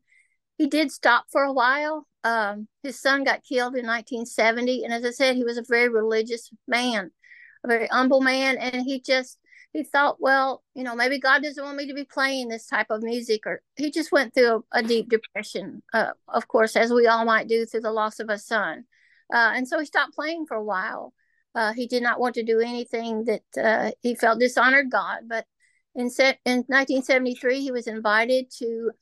he 0.59 0.67
did 0.67 0.91
stop 0.91 1.25
for 1.31 1.43
a 1.43 1.53
while 1.53 2.07
um, 2.25 2.69
his 2.83 3.01
son 3.01 3.25
got 3.25 3.43
killed 3.43 3.75
in 3.75 3.87
1970 3.87 4.85
and 4.85 4.93
as 4.93 5.05
i 5.05 5.11
said 5.11 5.37
he 5.37 5.45
was 5.45 5.59
a 5.59 5.65
very 5.69 5.89
religious 5.89 6.51
man 6.67 7.11
a 7.65 7.69
very 7.69 7.87
humble 7.89 8.21
man 8.21 8.57
and 8.59 8.85
he 8.85 9.01
just 9.01 9.39
he 9.73 9.83
thought 9.83 10.21
well 10.21 10.63
you 10.75 10.85
know 10.85 10.95
maybe 10.95 11.19
god 11.19 11.43
doesn't 11.43 11.65
want 11.65 11.77
me 11.77 11.87
to 11.87 11.95
be 11.95 12.05
playing 12.05 12.49
this 12.49 12.67
type 12.67 12.89
of 12.91 13.03
music 13.03 13.47
or 13.47 13.63
he 13.77 13.91
just 13.91 14.13
went 14.13 14.35
through 14.35 14.65
a, 14.73 14.79
a 14.79 14.83
deep 14.83 15.09
depression 15.09 15.83
uh, 15.93 16.13
of 16.29 16.47
course 16.49 16.77
as 16.77 16.93
we 16.93 17.07
all 17.07 17.25
might 17.25 17.49
do 17.49 17.65
through 17.67 17.81
the 17.81 17.91
loss 17.91 18.21
of 18.21 18.29
a 18.29 18.39
son 18.39 18.85
uh, 19.33 19.53
and 19.55 19.67
so 19.67 19.79
he 19.79 19.87
stopped 19.87 20.15
playing 20.15 20.47
for 20.47 20.57
a 20.57 20.65
while 20.65 21.13
uh, 21.55 21.73
he 21.73 21.87
did 21.87 22.03
not 22.03 22.21
want 22.21 22.35
to 22.35 22.43
do 22.43 22.61
anything 22.61 23.25
that 23.25 23.43
uh, 23.63 23.91
he 24.01 24.15
felt 24.15 24.39
dishonored 24.39 24.91
god 24.91 25.21
but 25.27 25.47
in, 25.95 26.07
in 26.45 26.65
1973, 26.69 27.61
he 27.61 27.71
was 27.71 27.87
invited 27.87 28.51
to 28.59 28.93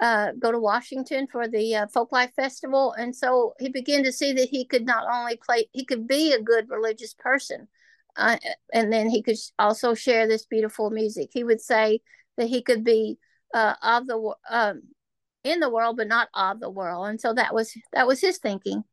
uh, 0.00 0.32
go 0.38 0.50
to 0.50 0.58
Washington 0.58 1.26
for 1.26 1.46
the 1.46 1.76
uh, 1.76 1.86
Folklife 1.94 2.32
Festival. 2.32 2.92
And 2.92 3.14
so 3.14 3.54
he 3.60 3.68
began 3.68 4.04
to 4.04 4.12
see 4.12 4.32
that 4.32 4.48
he 4.48 4.64
could 4.64 4.86
not 4.86 5.04
only 5.10 5.36
play, 5.36 5.66
he 5.72 5.84
could 5.84 6.08
be 6.08 6.32
a 6.32 6.42
good 6.42 6.70
religious 6.70 7.12
person, 7.14 7.68
uh, 8.16 8.38
and 8.72 8.92
then 8.92 9.10
he 9.10 9.22
could 9.22 9.36
also 9.58 9.94
share 9.94 10.26
this 10.26 10.46
beautiful 10.46 10.90
music. 10.90 11.30
He 11.32 11.44
would 11.44 11.60
say 11.60 12.00
that 12.38 12.48
he 12.48 12.62
could 12.62 12.84
be 12.84 13.18
of 13.52 14.06
the 14.06 14.34
um, 14.48 14.82
in 15.44 15.60
the 15.60 15.70
world, 15.70 15.96
but 15.96 16.08
not 16.08 16.28
of 16.32 16.60
the 16.60 16.70
world. 16.70 17.08
And 17.08 17.20
so 17.20 17.34
that 17.34 17.54
was 17.54 17.74
that 17.92 18.06
was 18.06 18.20
his 18.20 18.38
thinking. 18.38 18.84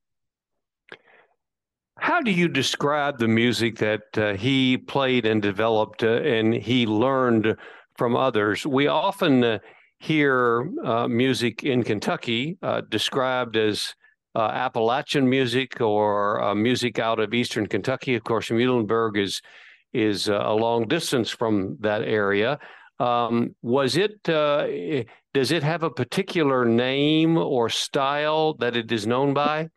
How 2.00 2.22
do 2.22 2.32
you 2.32 2.48
describe 2.48 3.18
the 3.18 3.28
music 3.28 3.78
that 3.78 4.18
uh, 4.18 4.34
he 4.34 4.78
played 4.78 5.26
and 5.26 5.42
developed 5.42 6.04
uh, 6.04 6.22
and 6.22 6.54
he 6.54 6.86
learned 6.86 7.56
from 7.98 8.16
others? 8.16 8.66
We 8.66 8.88
often 8.88 9.44
uh, 9.44 9.60
hear 10.00 10.72
uh, 10.86 11.08
music 11.08 11.64
in 11.64 11.84
Kentucky 11.84 12.58
uh, 12.62 12.82
described 12.90 13.58
as 13.58 13.96
uh, 14.36 14.42
Appalachian 14.42 15.28
music 15.28 15.82
or 15.82 16.54
music 16.54 17.00
out 17.00 17.20
of 17.20 17.34
eastern 17.34 17.66
Kentucky. 17.66 18.14
Of 18.14 18.24
course, 18.24 18.50
Muhlenberg 18.50 19.18
is 19.18 19.42
is 19.94 20.28
a 20.28 20.52
long 20.52 20.88
distance 20.88 21.32
from 21.32 21.78
that 21.80 22.04
area. 22.04 22.60
Um, 23.00 23.56
was 23.64 23.98
it? 23.98 24.22
does 24.24 25.52
it 25.52 25.64
have 25.64 25.84
a 25.84 25.90
particular 25.90 26.66
name 26.66 27.38
or 27.38 27.70
style 27.70 28.54
that 28.56 28.76
it 28.76 28.92
is 28.92 29.08
known 29.08 29.34
by? 29.34 29.70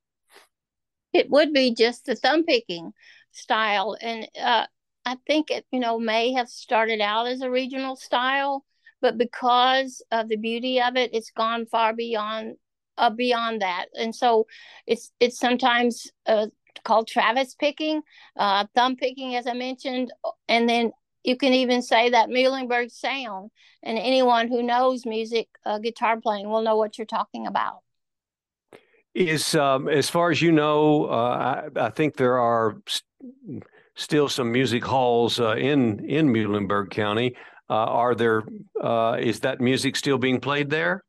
It 1.12 1.30
would 1.30 1.52
be 1.52 1.74
just 1.74 2.06
the 2.06 2.16
thumb 2.16 2.44
picking 2.44 2.92
style. 3.32 3.96
And 4.00 4.28
uh, 4.40 4.66
i 5.06 5.16
think 5.26 5.50
it 5.50 5.64
you 5.72 5.80
know 5.80 5.98
may 5.98 6.32
have 6.32 6.48
started 6.48 7.00
out 7.00 7.26
as 7.26 7.40
a 7.40 7.50
regional 7.50 7.96
style 7.96 8.66
but 9.00 9.16
because 9.16 10.02
of 10.12 10.28
the 10.28 10.36
beauty 10.36 10.78
of 10.80 10.94
it 10.94 11.14
it's 11.14 11.30
gone 11.30 11.64
far 11.64 11.94
beyond 11.94 12.56
uh, 13.00 13.10
beyond 13.10 13.62
that. 13.62 13.86
And 13.98 14.14
so 14.14 14.46
it's 14.86 15.10
it's 15.18 15.38
sometimes 15.38 16.12
uh, 16.26 16.46
called 16.84 17.08
travis 17.08 17.54
picking 17.54 18.02
uh, 18.36 18.66
thumb 18.74 18.96
picking 18.96 19.34
as 19.34 19.46
i 19.46 19.54
mentioned. 19.54 20.12
And 20.48 20.68
then 20.68 20.92
you 21.24 21.36
can 21.36 21.52
even 21.54 21.82
say 21.82 22.10
that 22.10 22.28
muhlenberg 22.28 22.90
sound 22.92 23.50
and 23.82 23.98
anyone 23.98 24.48
who 24.48 24.62
knows 24.62 25.04
music 25.06 25.48
uh, 25.66 25.78
guitar 25.78 26.20
playing 26.20 26.48
will 26.48 26.62
know 26.62 26.76
what 26.76 26.98
you're 26.98 27.06
talking 27.06 27.46
about 27.46 27.80
is 29.14 29.54
um, 29.54 29.88
as 29.88 30.08
far 30.08 30.30
as 30.30 30.40
you 30.40 30.52
know, 30.52 31.06
uh, 31.06 31.68
I, 31.76 31.86
I, 31.86 31.90
think 31.90 32.16
there 32.16 32.38
are 32.38 32.76
st- 32.86 33.64
still 33.94 34.28
some 34.28 34.52
music 34.52 34.84
halls 34.84 35.40
uh, 35.40 35.56
in 35.56 36.04
in 36.08 36.28
Muhlenberg 36.32 36.90
County. 36.90 37.36
Uh, 37.68 37.74
are 37.74 38.14
there? 38.14 38.44
Uh, 38.80 39.16
is 39.20 39.40
that 39.40 39.60
music 39.60 39.96
still 39.96 40.18
being 40.18 40.40
played 40.40 40.70
there? 40.70 41.04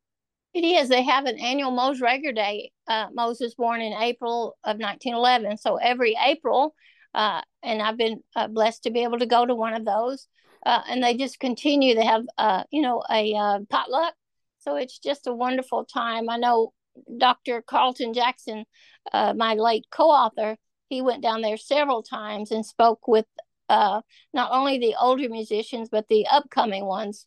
It 0.54 0.64
is. 0.64 0.90
They 0.90 1.04
have 1.04 1.26
an 1.26 1.40
annual 1.40 1.72
Mose 1.72 2.02
Rager 2.02 2.36
Day. 2.36 2.72
Uh, 2.88 3.08
Mose 3.14 3.40
was 3.40 3.56
born 3.56 3.82
in 3.82 3.94
April 3.94 4.58
of 4.64 4.78
1911, 4.78 5.58
so 5.58 5.78
every 5.78 6.18
April, 6.26 6.76
uh, 7.14 7.42
and 7.64 7.82
I've 7.82 7.98
been 7.98 8.22
blessed 8.50 8.84
to 8.84 8.92
be 8.92 9.04
able 9.04 9.20
to 9.20 9.26
go 9.26 9.46
to 9.46 9.56
one 9.56 9.74
of 9.74 9.86
those. 9.86 10.28
and 10.66 11.02
they 11.02 11.16
just 11.16 11.40
continue. 11.40 11.96
They 11.96 12.06
have, 12.06 12.26
you 12.70 12.82
know, 12.82 13.02
a 13.10 13.60
potluck, 13.70 14.14
so 14.60 14.76
it's 14.76 15.00
just 15.00 15.26
a 15.26 15.34
wonderful 15.34 15.86
time. 15.86 16.30
I 16.30 16.36
know 16.36 16.74
Dr. 17.18 17.62
Carlton 17.62 18.14
Jackson, 18.14 18.66
uh, 19.14 19.34
my 19.34 19.54
late 19.54 19.86
co 19.92 20.06
author, 20.06 20.58
he 20.90 21.02
went 21.02 21.24
down 21.24 21.42
there 21.42 21.58
several 21.58 22.04
times 22.04 22.52
and 22.52 22.66
spoke 22.66 23.08
with 23.08 23.26
uh, 23.70 24.02
not 24.34 24.52
only 24.52 24.78
the 24.78 24.96
older 25.00 25.30
musicians, 25.30 25.90
but 25.90 26.08
the 26.10 26.28
upcoming 26.28 26.86
ones. 26.86 27.26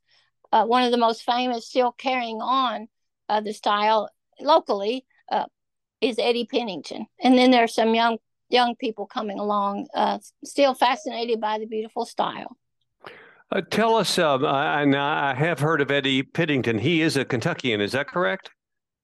Uh, 0.52 0.64
one 0.64 0.85
of 0.85 0.90
the 0.90 0.99
most 0.99 1.23
famous, 1.23 1.66
still 1.66 1.90
carrying 1.93 2.40
on 2.40 2.87
uh, 3.28 3.40
the 3.40 3.52
style 3.52 4.11
locally, 4.40 5.07
uh, 5.33 5.47
is 6.00 6.19
Eddie 6.19 6.47
Pennington. 6.47 7.07
And 7.23 7.38
then 7.38 7.50
there 7.50 7.64
are 7.64 7.69
some 7.69 7.95
young 7.95 8.19
young 8.50 8.76
people 8.76 9.07
coming 9.07 9.38
along, 9.38 9.87
uh, 9.95 10.19
still 10.45 10.75
fascinated 10.75 11.40
by 11.40 11.59
the 11.59 11.66
beautiful 11.66 12.04
style. 12.04 12.57
Tell 13.71 13.97
us, 13.97 14.19
um, 14.19 14.45
I, 14.45 14.83
I 14.83 15.35
have 15.35 15.61
heard 15.61 15.81
of 15.81 15.90
Eddie 15.90 16.23
Pennington. 16.23 16.78
He 16.78 17.02
is 17.02 17.16
a 17.16 17.25
Kentuckian, 17.25 17.81
is 17.81 17.93
that 17.93 18.09
correct? 18.09 18.50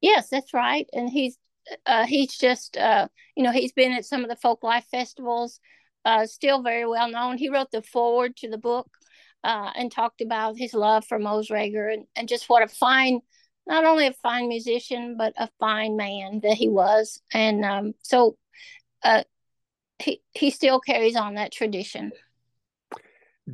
Yes, 0.00 0.28
that's 0.30 0.54
right. 0.54 0.86
And 0.92 1.08
he's 1.08 1.36
uh, 1.86 2.06
he's 2.06 2.36
just 2.36 2.76
uh, 2.76 3.08
you 3.36 3.42
know 3.42 3.52
he's 3.52 3.72
been 3.72 3.92
at 3.92 4.04
some 4.04 4.22
of 4.22 4.30
the 4.30 4.36
folk 4.36 4.62
life 4.62 4.86
festivals. 4.90 5.60
Uh, 6.04 6.26
still 6.26 6.62
very 6.62 6.86
well 6.86 7.10
known. 7.10 7.36
He 7.36 7.50
wrote 7.50 7.70
the 7.70 7.82
foreword 7.82 8.34
to 8.38 8.48
the 8.48 8.56
book 8.56 8.88
uh, 9.44 9.70
and 9.74 9.92
talked 9.92 10.22
about 10.22 10.56
his 10.56 10.72
love 10.72 11.04
for 11.06 11.18
Mose 11.18 11.48
Rager 11.48 11.92
and, 11.92 12.06
and 12.16 12.28
just 12.28 12.48
what 12.48 12.62
a 12.62 12.68
fine 12.68 13.20
not 13.66 13.84
only 13.84 14.06
a 14.06 14.12
fine 14.14 14.48
musician, 14.48 15.16
but 15.16 15.34
a 15.36 15.48
fine 15.60 15.96
man 15.96 16.40
that 16.42 16.54
he 16.54 16.68
was. 16.68 17.20
And 17.32 17.64
um, 17.64 17.92
so 18.02 18.36
uh, 19.04 19.22
he, 19.98 20.22
he 20.32 20.50
still 20.50 20.80
carries 20.80 21.16
on 21.16 21.34
that 21.34 21.52
tradition. 21.52 22.12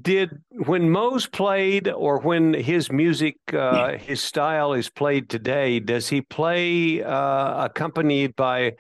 Did 0.03 0.31
when 0.51 0.91
Mose 0.91 1.27
played, 1.27 1.89
or 1.89 2.19
when 2.21 2.55
his 2.55 2.91
music, 2.91 3.37
uh, 3.53 3.97
his 3.99 4.21
style 4.21 4.73
is 4.73 4.91
played 4.91 5.29
today, 5.29 5.81
does 5.81 6.09
he 6.09 6.23
play 6.23 7.03
uh, 7.03 7.65
accompanied 7.65 8.35
by 8.37 8.73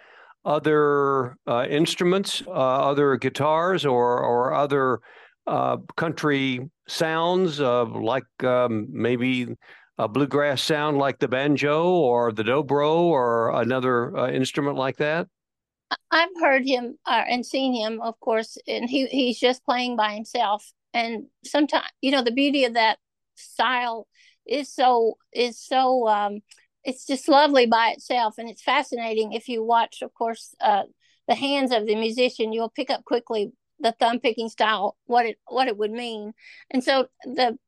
other 0.44 1.37
uh, 1.46 1.66
instruments, 1.68 2.42
uh, 2.46 2.50
other 2.50 3.16
guitars, 3.16 3.85
or 3.87 4.20
or 4.20 4.54
other 4.54 5.00
uh, 5.46 5.76
country 5.96 6.68
sounds, 6.88 7.61
like 7.61 8.25
um, 8.42 8.87
maybe 8.90 9.49
a 9.99 10.08
bluegrass 10.08 10.62
sound 10.62 10.99
like 10.99 11.18
the 11.18 11.28
banjo 11.28 11.88
or 11.88 12.32
the 12.32 12.42
dobro 12.42 12.96
or 12.96 13.61
another 13.61 14.16
uh, 14.16 14.30
instrument 14.30 14.76
like 14.76 14.96
that? 14.96 15.26
I've 16.11 16.28
heard 16.40 16.66
him 16.66 16.99
uh, 17.06 17.23
and 17.28 17.46
seen 17.46 17.75
him, 17.75 18.00
of 18.02 18.18
course, 18.20 18.58
and 18.66 18.90
he 18.90 19.06
he's 19.06 19.38
just 19.38 19.64
playing 19.64 19.96
by 19.96 20.14
himself. 20.14 20.73
And 20.95 21.26
sometimes, 21.45 21.87
you 22.00 22.11
know, 22.11 22.23
the 22.23 22.33
beauty 22.33 22.64
of 22.64 22.75
that 22.75 22.99
style 23.35 24.07
is 24.47 24.73
so 24.73 25.19
is 25.33 25.61
so 25.61 26.09
um, 26.09 26.40
it's 26.85 27.07
just 27.07 27.28
lovely 27.28 27.66
by 27.66 27.90
itself, 27.90 28.37
and 28.38 28.49
it's 28.49 28.62
fascinating 28.62 29.33
if 29.33 29.49
you 29.49 29.62
watch, 29.62 30.02
of 30.02 30.14
course, 30.14 30.55
uh, 30.61 30.85
the 31.28 31.35
hands 31.35 31.73
of 31.73 31.87
the 31.87 31.97
musician. 31.97 32.52
You'll 32.52 32.71
pick 32.71 32.90
up 32.90 33.05
quickly 33.05 33.52
the 33.81 33.93
thumb 33.93 34.21
picking 34.21 34.49
style, 34.49 34.97
what 35.07 35.26
it 35.26 35.38
what 35.47 35.69
it 35.69 35.76
would 35.76 35.93
mean, 35.93 36.33
and 36.71 36.83
so 36.83 37.09
the 37.25 37.59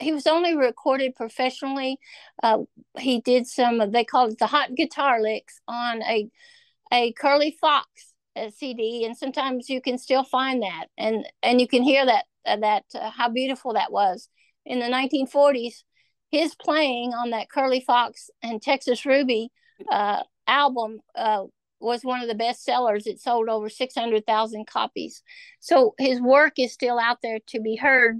he 0.00 0.12
was 0.12 0.26
only 0.26 0.56
recorded 0.56 1.16
professionally. 1.16 1.98
Uh, 2.42 2.58
he 2.98 3.20
did 3.20 3.46
some 3.46 3.90
they 3.90 4.04
called 4.04 4.32
it 4.32 4.38
the 4.38 4.46
hot 4.46 4.74
guitar 4.74 5.20
licks 5.20 5.60
on 5.66 6.02
a 6.02 6.28
a 6.92 7.12
Curly 7.12 7.56
Fox 7.60 8.07
CD, 8.50 9.04
and 9.04 9.16
sometimes 9.16 9.68
you 9.68 9.80
can 9.80 9.98
still 9.98 10.24
find 10.24 10.62
that, 10.62 10.86
and 10.96 11.26
and 11.42 11.60
you 11.60 11.68
can 11.68 11.82
hear 11.82 12.04
that 12.06 12.24
uh, 12.46 12.56
that 12.56 12.84
uh, 12.94 13.10
how 13.10 13.28
beautiful 13.28 13.74
that 13.74 13.92
was 13.92 14.28
in 14.64 14.78
the 14.78 14.86
1940s. 14.86 15.82
His 16.30 16.54
playing 16.54 17.14
on 17.14 17.30
that 17.30 17.50
Curly 17.50 17.80
Fox 17.80 18.28
and 18.42 18.60
Texas 18.60 19.06
Ruby 19.06 19.50
uh, 19.90 20.22
album 20.46 21.00
uh, 21.14 21.44
was 21.80 22.04
one 22.04 22.20
of 22.20 22.28
the 22.28 22.34
best 22.34 22.64
sellers. 22.64 23.06
It 23.06 23.18
sold 23.20 23.48
over 23.48 23.70
600,000 23.70 24.66
copies. 24.66 25.22
So 25.60 25.94
his 25.98 26.20
work 26.20 26.58
is 26.58 26.72
still 26.72 26.98
out 26.98 27.18
there 27.22 27.38
to 27.46 27.60
be 27.60 27.76
heard. 27.76 28.18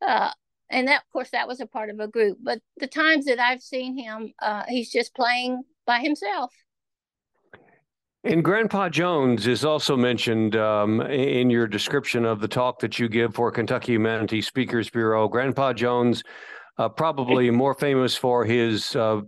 Uh, 0.00 0.30
and 0.70 0.88
that 0.88 1.02
of 1.02 1.12
course 1.12 1.30
that 1.30 1.48
was 1.48 1.60
a 1.60 1.66
part 1.66 1.90
of 1.90 2.00
a 2.00 2.08
group 2.08 2.38
but 2.42 2.60
the 2.78 2.86
times 2.86 3.26
that 3.26 3.38
i've 3.38 3.62
seen 3.62 3.98
him 3.98 4.32
uh, 4.40 4.62
he's 4.68 4.90
just 4.90 5.14
playing 5.14 5.62
by 5.86 5.98
himself 5.98 6.54
and 8.24 8.44
grandpa 8.44 8.88
jones 8.88 9.46
is 9.46 9.64
also 9.64 9.96
mentioned 9.96 10.56
um, 10.56 11.00
in 11.02 11.50
your 11.50 11.66
description 11.66 12.24
of 12.24 12.40
the 12.40 12.48
talk 12.48 12.78
that 12.78 12.98
you 12.98 13.08
give 13.08 13.34
for 13.34 13.50
kentucky 13.50 13.92
humanities 13.92 14.46
speakers 14.46 14.90
bureau. 14.90 15.28
Grandpa 15.28 15.72
jones 15.72 16.22
uh, 16.78 16.88
probably 16.88 17.50
more 17.50 17.74
famous 17.74 18.16
for 18.16 18.44
his 18.44 18.94
uh, 18.96 19.20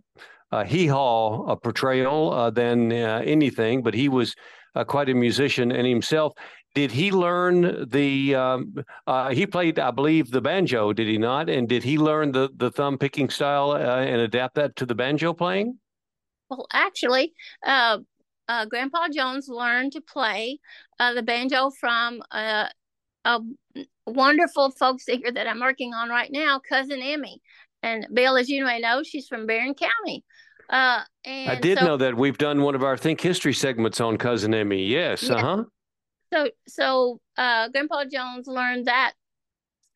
uh, 0.51 0.65
hee 0.65 0.87
haw 0.87 1.45
uh, 1.47 1.57
portrayal 1.57 2.33
uh, 2.33 2.51
than 2.51 2.93
uh, 2.93 3.23
anything 3.25 3.83
but 3.83 3.95
he 3.95 4.09
was 4.09 4.35
quite 4.87 5.09
a 5.09 5.15
musician 5.15 5.71
and 5.71 5.87
himself. 5.87 6.33
Did 6.75 6.91
he 6.91 7.11
learn 7.11 7.89
the 7.91 8.35
um, 8.35 8.75
uh, 9.07 9.31
he 9.31 9.47
played 9.47 9.79
i 9.79 9.91
believe 9.91 10.31
the 10.31 10.41
banjo 10.41 10.93
did 10.93 11.07
he 11.07 11.19
not? 11.19 11.51
And 11.51 11.69
did 11.69 11.83
he 11.83 11.99
learn 11.99 12.33
the 12.33 12.49
the 12.57 12.71
thumb 12.71 12.97
picking 12.97 13.29
style 13.29 13.73
uh, 13.73 13.77
and 13.77 14.21
adapt 14.23 14.55
that 14.55 14.75
to 14.77 14.87
the 14.87 14.95
banjo 14.95 15.35
playing? 15.35 15.79
Well 16.49 16.67
actually 16.73 17.35
uh, 17.67 17.99
uh 18.53 18.65
grandpa 18.67 19.09
jones 19.09 19.49
learned 19.49 19.93
to 19.93 20.01
play 20.01 20.59
uh, 21.01 21.15
the 21.15 21.23
banjo 21.23 21.71
from 21.71 22.23
uh, 22.31 22.67
a 23.25 23.41
wonderful 24.07 24.71
folk 24.71 25.01
singer 25.01 25.31
that 25.33 25.47
i'm 25.47 25.61
working 25.61 25.95
on 25.95 26.09
right 26.09 26.31
now 26.33 26.59
cousin 26.59 27.01
emmy 27.01 27.41
and 27.83 28.07
bill 28.13 28.37
as 28.37 28.49
you 28.49 28.65
may 28.65 28.79
know 28.79 29.03
she's 29.03 29.29
from 29.29 29.47
Barren 29.47 29.75
county 29.75 30.25
uh, 30.71 31.03
I 31.27 31.59
did 31.61 31.79
so, 31.79 31.85
know 31.85 31.97
that 31.99 32.17
we've 32.17 32.39
done 32.39 32.63
one 32.63 32.75
of 32.75 32.83
our 32.83 32.97
Think 32.97 33.21
History 33.21 33.53
segments 33.53 34.01
on 34.01 34.17
Cousin 34.17 34.55
Emmy. 34.55 34.83
Yes. 34.85 35.23
Yeah. 35.25 35.35
Uh 35.35 35.41
huh. 35.43 35.65
So 36.33 36.51
so 36.67 37.21
uh, 37.37 37.69
Grandpa 37.69 38.05
Jones 38.11 38.47
learned 38.47 38.87
that 38.87 39.13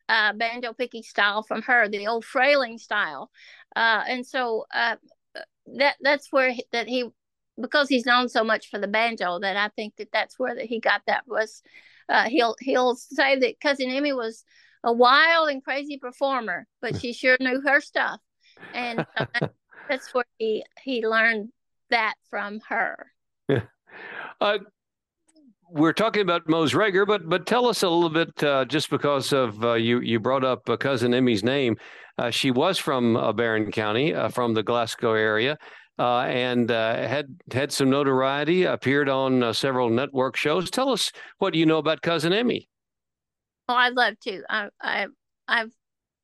uh, 0.09 0.33
banjo 0.33 0.73
picking 0.73 1.03
style 1.03 1.43
from 1.43 1.61
her, 1.63 1.87
the 1.89 2.07
old 2.07 2.25
frailing 2.25 2.77
style, 2.77 3.29
uh, 3.75 4.03
and 4.07 4.25
so 4.25 4.65
uh, 4.73 4.95
that 5.77 5.95
that's 6.01 6.31
where 6.31 6.51
he, 6.51 6.65
that 6.71 6.87
he 6.87 7.05
because 7.59 7.89
he's 7.89 8.05
known 8.05 8.29
so 8.29 8.43
much 8.43 8.69
for 8.69 8.79
the 8.79 8.87
banjo 8.87 9.39
that 9.39 9.57
I 9.57 9.69
think 9.69 9.95
that 9.97 10.11
that's 10.11 10.37
where 10.37 10.55
that 10.55 10.65
he 10.65 10.79
got 10.79 11.01
that 11.07 11.27
was 11.27 11.61
uh, 12.09 12.29
he'll 12.29 12.55
he'll 12.59 12.95
say 12.95 13.37
that 13.39 13.59
cousin 13.59 13.89
Emmy 13.89 14.13
was 14.13 14.43
a 14.83 14.93
wild 14.93 15.49
and 15.49 15.63
crazy 15.63 15.97
performer, 15.97 16.67
but 16.81 16.99
she 16.99 17.13
sure 17.13 17.37
knew 17.39 17.61
her 17.61 17.81
stuff, 17.81 18.19
and 18.73 19.05
uh, 19.17 19.25
that's 19.89 20.13
where 20.13 20.25
he 20.37 20.63
he 20.81 21.05
learned 21.05 21.49
that 21.89 22.15
from 22.29 22.59
her. 22.69 23.11
Yeah. 23.47 23.61
Uh, 24.39 24.59
we're 25.69 25.93
talking 25.93 26.21
about 26.21 26.47
Mose 26.47 26.73
Rager, 26.73 27.05
but 27.05 27.27
but 27.27 27.45
tell 27.45 27.67
us 27.67 27.83
a 27.83 27.89
little 27.89 28.09
bit, 28.09 28.43
uh, 28.43 28.65
just 28.65 28.89
because 28.89 29.33
of 29.33 29.63
uh, 29.63 29.73
you 29.73 29.99
you 29.99 30.19
brought 30.19 30.43
up 30.43 30.69
uh, 30.69 30.77
cousin 30.77 31.13
Emmy's 31.13 31.43
name. 31.43 31.77
Uh, 32.17 32.29
she 32.29 32.51
was 32.51 32.77
from 32.77 33.15
uh, 33.15 33.33
Barren 33.33 33.71
County, 33.71 34.13
uh, 34.13 34.29
from 34.29 34.53
the 34.53 34.63
Glasgow 34.63 35.13
area, 35.13 35.57
and 35.97 36.69
had 36.69 37.35
had 37.51 37.71
some 37.71 37.89
notoriety. 37.89 38.63
Appeared 38.63 39.09
on 39.09 39.53
several 39.53 39.89
network 39.89 40.35
shows. 40.35 40.69
Tell 40.69 40.89
us 40.89 41.11
what 41.39 41.53
do 41.53 41.59
you 41.59 41.65
know 41.65 41.77
about 41.77 42.01
cousin 42.01 42.33
Emmy. 42.33 42.69
Oh, 43.69 43.75
I'd 43.75 43.93
love 43.93 44.19
to. 44.21 44.43
I, 44.49 44.69
I 44.81 45.07
I've 45.47 45.71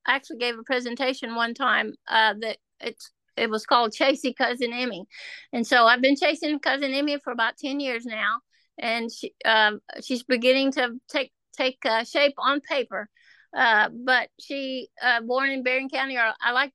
actually 0.08 0.38
gave 0.38 0.58
a 0.58 0.64
presentation 0.64 1.36
one 1.36 1.54
time 1.54 1.94
that 2.08 2.58
it's 2.80 3.12
it 3.36 3.50
was 3.50 3.66
called 3.66 3.94
Chasing 3.94 4.34
Cousin 4.36 4.72
Emmy, 4.74 5.06
and 5.52 5.66
so 5.66 5.86
I've 5.86 6.02
been 6.02 6.16
chasing 6.16 6.60
cousin 6.60 6.94
Emmy 6.94 7.18
for 7.24 7.34
about 7.34 7.58
ten 7.58 7.80
years 7.80 8.06
now 8.06 8.40
and 8.78 9.12
she 9.12 9.34
um, 9.46 9.80
she's 10.02 10.24
beginning 10.24 10.72
to 10.74 10.92
take 11.10 11.32
take 11.56 11.78
uh, 11.86 12.04
shape 12.04 12.34
on 12.38 12.62
paper. 12.62 13.10
Uh, 13.56 13.90
but 13.94 14.30
she 14.40 14.90
uh, 15.02 15.22
born 15.22 15.50
in 15.50 15.62
Barren 15.64 15.90
County, 15.90 16.18
or 16.18 16.34
I 16.42 16.52
like 16.52 16.74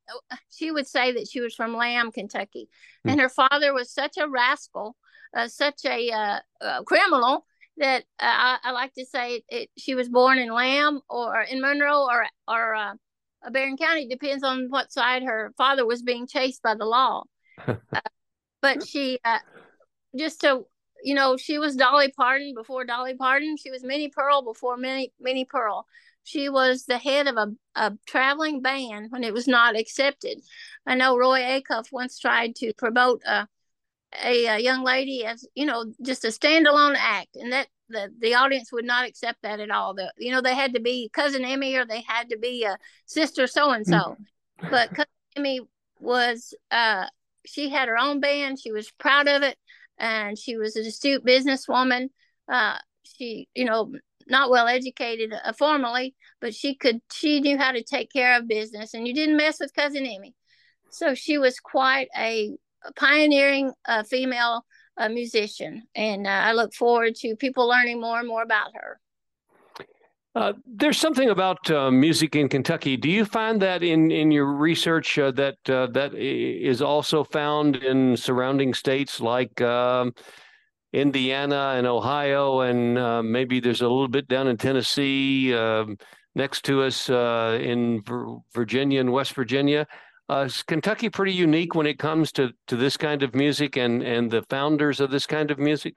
she 0.50 0.70
would 0.70 0.86
say 0.86 1.12
that 1.12 1.28
she 1.28 1.40
was 1.40 1.54
from 1.54 1.76
Lamb, 1.76 2.12
Kentucky, 2.12 2.68
mm. 3.06 3.10
and 3.10 3.20
her 3.20 3.28
father 3.28 3.74
was 3.74 3.92
such 3.92 4.16
a 4.16 4.28
rascal, 4.28 4.94
uh, 5.36 5.48
such 5.48 5.84
a 5.84 6.10
uh, 6.60 6.82
criminal 6.84 7.44
that 7.78 8.04
uh, 8.20 8.26
I, 8.26 8.58
I, 8.64 8.70
like 8.72 8.92
to 8.94 9.04
say 9.04 9.36
it, 9.36 9.44
it, 9.48 9.70
she 9.76 9.94
was 9.96 10.08
born 10.08 10.38
in 10.38 10.52
Lamb 10.52 11.00
or 11.08 11.40
in 11.42 11.60
Monroe 11.60 12.06
or 12.06 12.26
or 12.46 12.74
uh, 12.76 12.94
Barren 13.50 13.76
County. 13.76 14.06
Depends 14.06 14.44
on 14.44 14.66
what 14.68 14.92
side 14.92 15.24
her 15.24 15.52
father 15.56 15.84
was 15.84 16.02
being 16.02 16.28
chased 16.28 16.62
by 16.62 16.74
the 16.76 16.84
law. 16.84 17.24
but 18.62 18.86
she 18.86 19.18
just 20.16 20.40
to 20.42 20.64
you 21.02 21.14
know, 21.14 21.36
she 21.36 21.58
was 21.58 21.76
Dolly 21.76 22.10
Parton 22.10 22.54
before 22.54 22.84
Dolly 22.84 23.14
Parton. 23.14 23.56
She 23.56 23.70
was 23.70 23.82
Minnie 23.84 24.08
Pearl 24.08 24.42
before 24.42 24.76
Minnie 24.76 25.12
Minnie 25.20 25.44
Pearl. 25.44 25.86
She 26.24 26.48
was 26.48 26.84
the 26.84 26.98
head 26.98 27.26
of 27.26 27.36
a, 27.36 27.48
a 27.74 27.92
traveling 28.06 28.60
band 28.60 29.10
when 29.10 29.24
it 29.24 29.32
was 29.32 29.48
not 29.48 29.76
accepted. 29.76 30.40
I 30.86 30.94
know 30.94 31.16
Roy 31.16 31.40
Acuff 31.40 31.90
once 31.90 32.18
tried 32.18 32.54
to 32.56 32.74
promote 32.74 33.22
a, 33.24 33.48
a, 34.22 34.44
a 34.46 34.58
young 34.58 34.84
lady 34.84 35.24
as 35.24 35.46
you 35.54 35.66
know 35.66 35.86
just 36.02 36.24
a 36.24 36.28
standalone 36.28 36.96
act, 36.98 37.36
and 37.36 37.52
that 37.52 37.68
the 37.88 38.12
the 38.18 38.34
audience 38.34 38.72
would 38.72 38.84
not 38.84 39.06
accept 39.06 39.42
that 39.42 39.60
at 39.60 39.70
all. 39.70 39.94
The 39.94 40.12
you 40.18 40.32
know 40.32 40.40
they 40.40 40.54
had 40.54 40.74
to 40.74 40.80
be 40.80 41.10
cousin 41.12 41.44
Emmy 41.44 41.76
or 41.76 41.86
they 41.86 42.02
had 42.02 42.28
to 42.30 42.38
be 42.38 42.64
a 42.64 42.78
sister 43.06 43.46
so 43.46 43.70
and 43.70 43.86
so, 43.86 44.16
but 44.70 44.90
cousin 44.90 45.06
Emmy 45.36 45.60
was 46.00 46.54
uh 46.70 47.06
she 47.46 47.70
had 47.70 47.88
her 47.88 47.98
own 47.98 48.20
band. 48.20 48.58
She 48.60 48.72
was 48.72 48.90
proud 48.90 49.28
of 49.28 49.42
it 49.42 49.56
and 49.98 50.38
she 50.38 50.56
was 50.56 50.76
an 50.76 50.86
astute 50.86 51.24
businesswoman. 51.24 52.08
Uh, 52.48 52.76
she, 53.02 53.48
you 53.54 53.64
know, 53.64 53.92
not 54.26 54.50
well 54.50 54.66
educated 54.66 55.32
uh, 55.32 55.52
formally, 55.52 56.14
but 56.40 56.54
she 56.54 56.74
could, 56.74 57.00
she 57.12 57.40
knew 57.40 57.58
how 57.58 57.72
to 57.72 57.82
take 57.82 58.12
care 58.12 58.36
of 58.36 58.48
business, 58.48 58.94
and 58.94 59.06
you 59.06 59.14
didn't 59.14 59.36
mess 59.36 59.58
with 59.60 59.74
cousin 59.74 60.06
Emmy. 60.06 60.34
So 60.90 61.14
she 61.14 61.38
was 61.38 61.60
quite 61.60 62.08
a, 62.16 62.56
pioneering 62.96 63.72
uh, 63.86 64.02
female 64.04 64.64
uh, 64.96 65.08
musician, 65.08 65.82
and 65.94 66.26
uh, 66.26 66.30
I 66.30 66.52
look 66.52 66.72
forward 66.74 67.14
to 67.16 67.36
people 67.36 67.68
learning 67.68 68.00
more 68.00 68.18
and 68.18 68.28
more 68.28 68.42
about 68.42 68.70
her. 68.74 69.00
Uh, 70.38 70.52
there's 70.72 70.96
something 70.96 71.30
about 71.30 71.68
uh, 71.68 71.90
music 71.90 72.36
in 72.36 72.48
Kentucky. 72.48 72.96
Do 72.96 73.10
you 73.10 73.24
find 73.24 73.60
that 73.60 73.82
in 73.82 74.12
in 74.12 74.30
your 74.30 74.46
research 74.46 75.18
uh, 75.18 75.32
that 75.32 75.56
uh, 75.68 75.88
that 75.88 76.14
is 76.14 76.80
also 76.80 77.24
found 77.24 77.74
in 77.74 78.16
surrounding 78.16 78.72
states 78.72 79.20
like 79.20 79.60
um, 79.60 80.14
Indiana 80.92 81.74
and 81.76 81.88
Ohio, 81.88 82.60
and 82.60 82.96
uh, 82.96 83.20
maybe 83.20 83.58
there's 83.58 83.80
a 83.80 83.88
little 83.88 84.06
bit 84.06 84.28
down 84.28 84.46
in 84.46 84.56
Tennessee, 84.56 85.52
um, 85.54 85.98
next 86.36 86.64
to 86.66 86.82
us 86.84 87.08
in 87.08 88.04
Virginia 88.54 89.00
and 89.00 89.12
West 89.12 89.32
Virginia? 89.32 89.88
is 90.30 90.62
Kentucky 90.62 91.10
pretty 91.10 91.32
unique 91.32 91.74
when 91.74 91.86
it 91.86 91.98
comes 91.98 92.30
to 92.32 92.52
to 92.68 92.76
this 92.76 92.96
kind 92.96 93.24
of 93.24 93.34
music 93.34 93.76
and 93.76 94.04
and 94.04 94.30
the 94.30 94.42
founders 94.42 95.00
of 95.00 95.10
this 95.10 95.26
kind 95.26 95.50
of 95.50 95.58
music? 95.58 95.96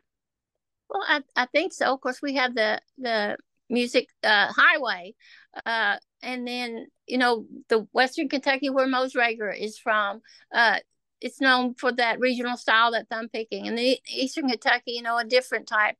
Well, 0.90 1.04
I, 1.08 1.22
I 1.36 1.46
think 1.46 1.74
so. 1.74 1.94
Of 1.94 2.02
course, 2.02 2.24
we 2.24 2.34
have 2.34 2.56
the 2.56 2.82
the 2.98 3.38
music 3.72 4.10
uh, 4.24 4.52
highway, 4.56 5.16
uh, 5.66 5.98
and 6.22 6.48
then 6.48 6.88
you 7.08 7.18
know 7.18 7.46
the 7.70 7.88
Western 7.94 8.30
Kentucky 8.30 8.70
where 8.70 8.88
Mose 8.88 9.14
Rager 9.14 9.58
is 9.58 9.78
from. 9.78 10.22
Uh, 10.54 10.78
it's 11.22 11.40
known 11.40 11.76
for 11.76 11.92
that 11.92 12.20
regional 12.20 12.58
style, 12.58 12.92
that 12.92 13.08
thumb 13.10 13.30
picking, 13.30 13.68
and 13.68 13.78
the 13.78 14.00
Eastern 14.10 14.50
Kentucky, 14.50 14.92
you 14.92 15.02
know, 15.02 15.18
a 15.18 15.24
different 15.24 15.68
type. 15.68 15.96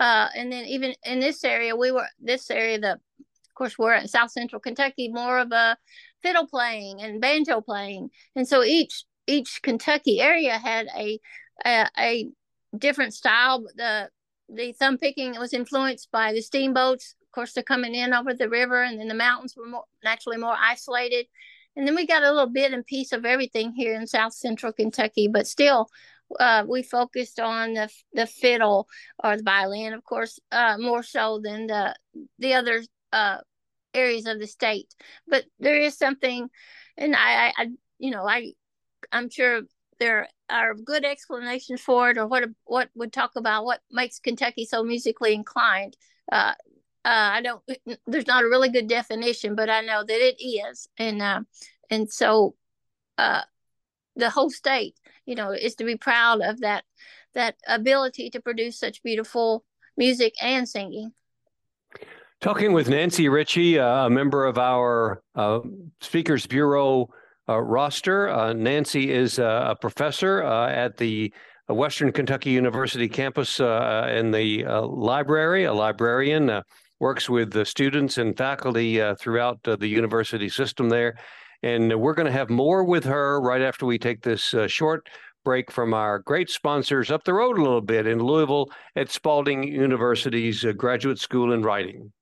Uh, 0.00 0.28
and 0.34 0.50
then 0.50 0.64
even 0.64 0.94
in 1.04 1.20
this 1.20 1.44
area, 1.44 1.76
we 1.76 1.92
were 1.92 2.06
this 2.20 2.50
area. 2.50 2.78
The 2.78 2.92
of 2.92 3.54
course 3.54 3.78
we're 3.78 3.94
in 3.94 4.08
South 4.08 4.30
Central 4.30 4.60
Kentucky, 4.60 5.08
more 5.08 5.38
of 5.38 5.52
a 5.52 5.76
fiddle 6.22 6.46
playing 6.46 7.02
and 7.02 7.20
banjo 7.20 7.60
playing, 7.60 8.10
and 8.34 8.48
so 8.48 8.62
each 8.62 9.04
each 9.26 9.60
Kentucky 9.62 10.20
area 10.20 10.58
had 10.58 10.86
a 10.96 11.20
a, 11.64 11.86
a 11.98 12.28
different 12.76 13.14
style. 13.14 13.64
The 13.76 14.08
the 14.54 14.72
thumb 14.72 14.98
picking 14.98 15.38
was 15.38 15.54
influenced 15.54 16.10
by 16.10 16.32
the 16.32 16.42
steamboats. 16.42 17.14
Of 17.22 17.32
course, 17.32 17.52
they're 17.52 17.62
coming 17.62 17.94
in 17.94 18.12
over 18.12 18.34
the 18.34 18.48
river, 18.48 18.82
and 18.82 19.00
then 19.00 19.08
the 19.08 19.14
mountains 19.14 19.54
were 19.56 19.66
more 19.66 19.84
naturally 20.04 20.38
more 20.38 20.56
isolated. 20.58 21.26
And 21.74 21.86
then 21.86 21.94
we 21.94 22.06
got 22.06 22.22
a 22.22 22.30
little 22.30 22.50
bit 22.50 22.72
and 22.72 22.84
piece 22.84 23.12
of 23.12 23.24
everything 23.24 23.72
here 23.72 23.94
in 23.94 24.06
South 24.06 24.34
Central 24.34 24.72
Kentucky, 24.72 25.28
but 25.28 25.46
still, 25.46 25.88
uh, 26.38 26.64
we 26.68 26.82
focused 26.82 27.40
on 27.40 27.74
the 27.74 27.88
the 28.12 28.26
fiddle 28.26 28.88
or 29.22 29.36
the 29.36 29.42
violin, 29.42 29.92
of 29.92 30.04
course, 30.04 30.38
uh, 30.50 30.76
more 30.78 31.02
so 31.02 31.40
than 31.42 31.66
the 31.66 31.94
the 32.38 32.54
other 32.54 32.82
uh, 33.12 33.38
areas 33.94 34.26
of 34.26 34.38
the 34.38 34.46
state. 34.46 34.94
But 35.26 35.44
there 35.58 35.76
is 35.76 35.96
something, 35.96 36.48
and 36.96 37.16
I, 37.16 37.46
I, 37.46 37.52
I 37.56 37.66
you 37.98 38.10
know, 38.10 38.26
I, 38.26 38.52
I'm 39.10 39.30
sure 39.30 39.62
there 39.98 40.28
are 40.52 40.74
good 40.74 41.04
explanations 41.04 41.80
for 41.80 42.10
it, 42.10 42.18
or 42.18 42.26
what 42.26 42.44
what 42.64 42.90
would 42.94 43.12
talk 43.12 43.32
about 43.36 43.64
what 43.64 43.80
makes 43.90 44.18
Kentucky 44.18 44.64
so 44.64 44.82
musically 44.82 45.34
inclined. 45.34 45.96
Uh, 46.30 46.54
uh, 47.04 47.30
I 47.34 47.42
don't. 47.42 47.62
There's 48.06 48.26
not 48.26 48.44
a 48.44 48.48
really 48.48 48.68
good 48.68 48.88
definition, 48.88 49.54
but 49.54 49.70
I 49.70 49.80
know 49.80 50.04
that 50.04 50.20
it 50.20 50.42
is, 50.42 50.88
and 50.98 51.22
uh, 51.22 51.40
and 51.90 52.10
so 52.10 52.54
uh, 53.18 53.42
the 54.16 54.30
whole 54.30 54.50
state, 54.50 54.94
you 55.26 55.34
know, 55.34 55.50
is 55.50 55.74
to 55.76 55.84
be 55.84 55.96
proud 55.96 56.42
of 56.42 56.60
that 56.60 56.84
that 57.34 57.56
ability 57.66 58.30
to 58.30 58.40
produce 58.40 58.78
such 58.78 59.02
beautiful 59.02 59.64
music 59.96 60.34
and 60.42 60.68
singing. 60.68 61.12
Talking 62.40 62.72
with 62.72 62.88
Nancy 62.88 63.28
Richey, 63.28 63.78
uh, 63.78 64.06
a 64.06 64.10
member 64.10 64.44
of 64.44 64.58
our 64.58 65.22
uh, 65.34 65.60
Speakers 66.00 66.46
Bureau 66.46 67.08
Uh, 67.48 67.58
roster. 67.58 68.28
Uh, 68.28 68.52
Nancy 68.52 69.10
is 69.10 69.40
uh, 69.40 69.66
a 69.70 69.74
professor 69.74 70.44
uh, 70.44 70.70
at 70.70 70.96
the 70.96 71.32
Western 71.68 72.12
Kentucky 72.12 72.50
University 72.50 73.08
campus 73.08 73.58
uh, 73.58 73.66
uh, 73.66 74.08
in 74.12 74.30
the 74.30 74.64
library, 74.64 75.64
a 75.64 75.72
librarian, 75.72 76.62
works 77.00 77.28
with 77.28 77.52
the 77.52 77.64
students 77.64 78.18
and 78.18 78.36
faculty 78.36 79.00
throughout 79.18 79.58
the 79.64 79.88
university 79.88 80.48
system 80.48 80.88
there. 80.88 81.16
And 81.64 82.00
we're 82.00 82.14
going 82.14 82.26
to 82.26 82.32
have 82.32 82.48
more 82.48 82.84
with 82.84 83.02
her 83.04 83.40
right 83.40 83.62
after 83.62 83.86
we 83.86 83.98
take 83.98 84.22
this 84.22 84.54
short 84.68 85.08
break 85.44 85.72
from 85.72 85.94
our 85.94 86.20
great 86.20 86.48
sponsors 86.48 87.10
up 87.10 87.24
the 87.24 87.34
road 87.34 87.58
a 87.58 87.62
little 87.62 87.80
bit 87.80 88.06
in 88.06 88.20
Louisville 88.20 88.70
at 88.94 89.10
Spalding 89.10 89.64
University's 89.64 90.64
Graduate 90.76 91.18
School 91.18 91.52
in 91.52 91.62
Writing. 91.62 92.12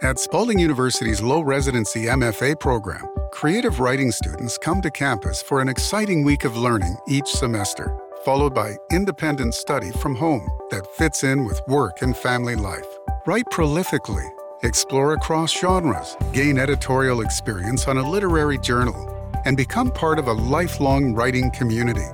At 0.00 0.20
Spalding 0.20 0.60
University's 0.60 1.20
low 1.20 1.40
residency 1.40 2.04
MFA 2.04 2.60
program, 2.60 3.04
creative 3.32 3.80
writing 3.80 4.12
students 4.12 4.56
come 4.56 4.80
to 4.82 4.92
campus 4.92 5.42
for 5.42 5.60
an 5.60 5.68
exciting 5.68 6.22
week 6.22 6.44
of 6.44 6.56
learning 6.56 6.96
each 7.08 7.26
semester, 7.26 7.98
followed 8.24 8.54
by 8.54 8.76
independent 8.92 9.54
study 9.54 9.90
from 9.90 10.14
home 10.14 10.48
that 10.70 10.86
fits 10.94 11.24
in 11.24 11.44
with 11.44 11.60
work 11.66 12.00
and 12.02 12.16
family 12.16 12.54
life. 12.54 12.86
Write 13.26 13.46
prolifically, 13.46 14.24
explore 14.62 15.14
across 15.14 15.52
genres, 15.52 16.16
gain 16.32 16.58
editorial 16.58 17.20
experience 17.20 17.88
on 17.88 17.98
a 17.98 18.08
literary 18.08 18.58
journal, 18.58 19.32
and 19.46 19.56
become 19.56 19.90
part 19.90 20.20
of 20.20 20.28
a 20.28 20.32
lifelong 20.32 21.12
writing 21.12 21.50
community. 21.50 22.06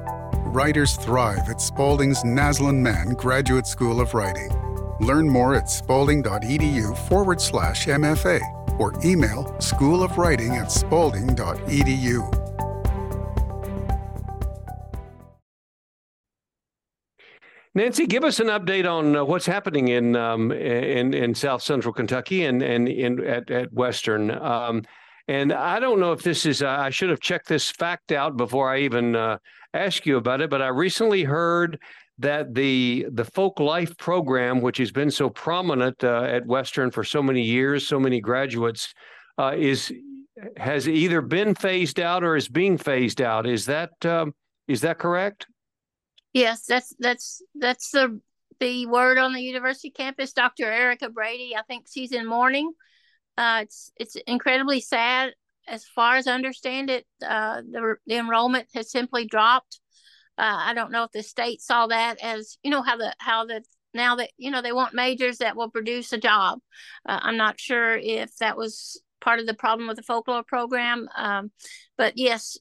Writers 0.46 0.96
thrive 0.96 1.50
at 1.50 1.60
Spalding's 1.60 2.22
Naslund 2.22 2.78
Mann 2.78 3.10
Graduate 3.10 3.66
School 3.66 4.00
of 4.00 4.14
Writing. 4.14 4.73
Learn 5.00 5.28
more 5.28 5.54
at 5.54 5.68
spalding.edu 5.68 6.96
forward 7.08 7.40
slash 7.40 7.86
MFA 7.86 8.40
or 8.78 8.94
email 9.04 9.44
schoolofwriting 9.58 10.60
at 10.60 10.70
spalding.edu. 10.70 12.44
Nancy, 17.76 18.06
give 18.06 18.22
us 18.22 18.38
an 18.38 18.46
update 18.46 18.88
on 18.88 19.16
uh, 19.16 19.24
what's 19.24 19.46
happening 19.46 19.88
in 19.88 20.14
um, 20.14 20.52
in 20.52 21.12
in 21.12 21.34
South 21.34 21.60
Central 21.60 21.92
Kentucky 21.92 22.44
and 22.44 22.62
and 22.62 22.88
in 22.88 23.24
at 23.26 23.50
at 23.50 23.72
Western. 23.72 24.30
Um, 24.30 24.84
and 25.26 25.52
I 25.52 25.80
don't 25.80 25.98
know 25.98 26.12
if 26.12 26.22
this 26.22 26.46
is 26.46 26.62
uh, 26.62 26.68
I 26.68 26.90
should 26.90 27.10
have 27.10 27.18
checked 27.18 27.48
this 27.48 27.70
fact 27.70 28.12
out 28.12 28.36
before 28.36 28.70
I 28.72 28.80
even 28.80 29.16
uh, 29.16 29.38
ask 29.72 30.06
you 30.06 30.18
about 30.18 30.40
it, 30.40 30.50
but 30.50 30.62
I 30.62 30.68
recently 30.68 31.24
heard 31.24 31.80
that 32.18 32.54
the 32.54 33.06
the 33.12 33.24
folk 33.24 33.58
life 33.58 33.96
program, 33.96 34.60
which 34.60 34.78
has 34.78 34.92
been 34.92 35.10
so 35.10 35.28
prominent 35.28 36.02
uh, 36.04 36.22
at 36.22 36.46
Western 36.46 36.90
for 36.90 37.04
so 37.04 37.22
many 37.22 37.42
years, 37.42 37.86
so 37.86 37.98
many 37.98 38.20
graduates, 38.20 38.94
uh, 39.38 39.54
is 39.56 39.92
has 40.56 40.88
either 40.88 41.20
been 41.20 41.54
phased 41.54 42.00
out 42.00 42.24
or 42.24 42.36
is 42.36 42.48
being 42.48 42.78
phased 42.78 43.20
out. 43.20 43.46
Is 43.46 43.66
that 43.66 43.90
um, 44.04 44.34
is 44.68 44.80
that 44.82 44.98
correct? 44.98 45.46
Yes, 46.32 46.66
that's 46.66 46.94
that's 46.98 47.42
that's 47.54 47.90
the 47.90 48.20
the 48.60 48.86
word 48.86 49.18
on 49.18 49.32
the 49.32 49.42
university 49.42 49.90
campus. 49.90 50.32
Dr. 50.32 50.64
Erika 50.64 51.08
Brady, 51.08 51.56
I 51.56 51.62
think 51.62 51.86
she's 51.90 52.12
in 52.12 52.26
mourning. 52.26 52.72
Uh, 53.36 53.60
it's 53.62 53.90
it's 53.96 54.16
incredibly 54.26 54.80
sad. 54.80 55.32
As 55.66 55.84
far 55.84 56.16
as 56.16 56.26
I 56.26 56.34
understand 56.34 56.90
it, 56.90 57.06
uh, 57.26 57.62
the 57.62 57.96
the 58.06 58.16
enrollment 58.16 58.68
has 58.74 58.90
simply 58.90 59.26
dropped 59.26 59.80
uh, 60.38 60.58
I 60.58 60.74
don't 60.74 60.92
know 60.92 61.04
if 61.04 61.12
the 61.12 61.22
state 61.22 61.60
saw 61.60 61.86
that 61.86 62.18
as 62.22 62.58
you 62.62 62.70
know 62.70 62.82
how 62.82 62.96
the 62.96 63.14
how 63.18 63.44
the 63.46 63.62
now 63.92 64.16
that 64.16 64.30
you 64.36 64.50
know 64.50 64.62
they 64.62 64.72
want 64.72 64.94
majors 64.94 65.38
that 65.38 65.56
will 65.56 65.70
produce 65.70 66.12
a 66.12 66.18
job. 66.18 66.58
Uh, 67.06 67.20
I'm 67.22 67.36
not 67.36 67.60
sure 67.60 67.96
if 67.96 68.36
that 68.38 68.56
was 68.56 69.00
part 69.20 69.40
of 69.40 69.46
the 69.46 69.54
problem 69.54 69.88
with 69.88 69.96
the 69.96 70.02
folklore 70.02 70.42
program, 70.42 71.08
um, 71.16 71.50
but 71.96 72.14
yes. 72.16 72.58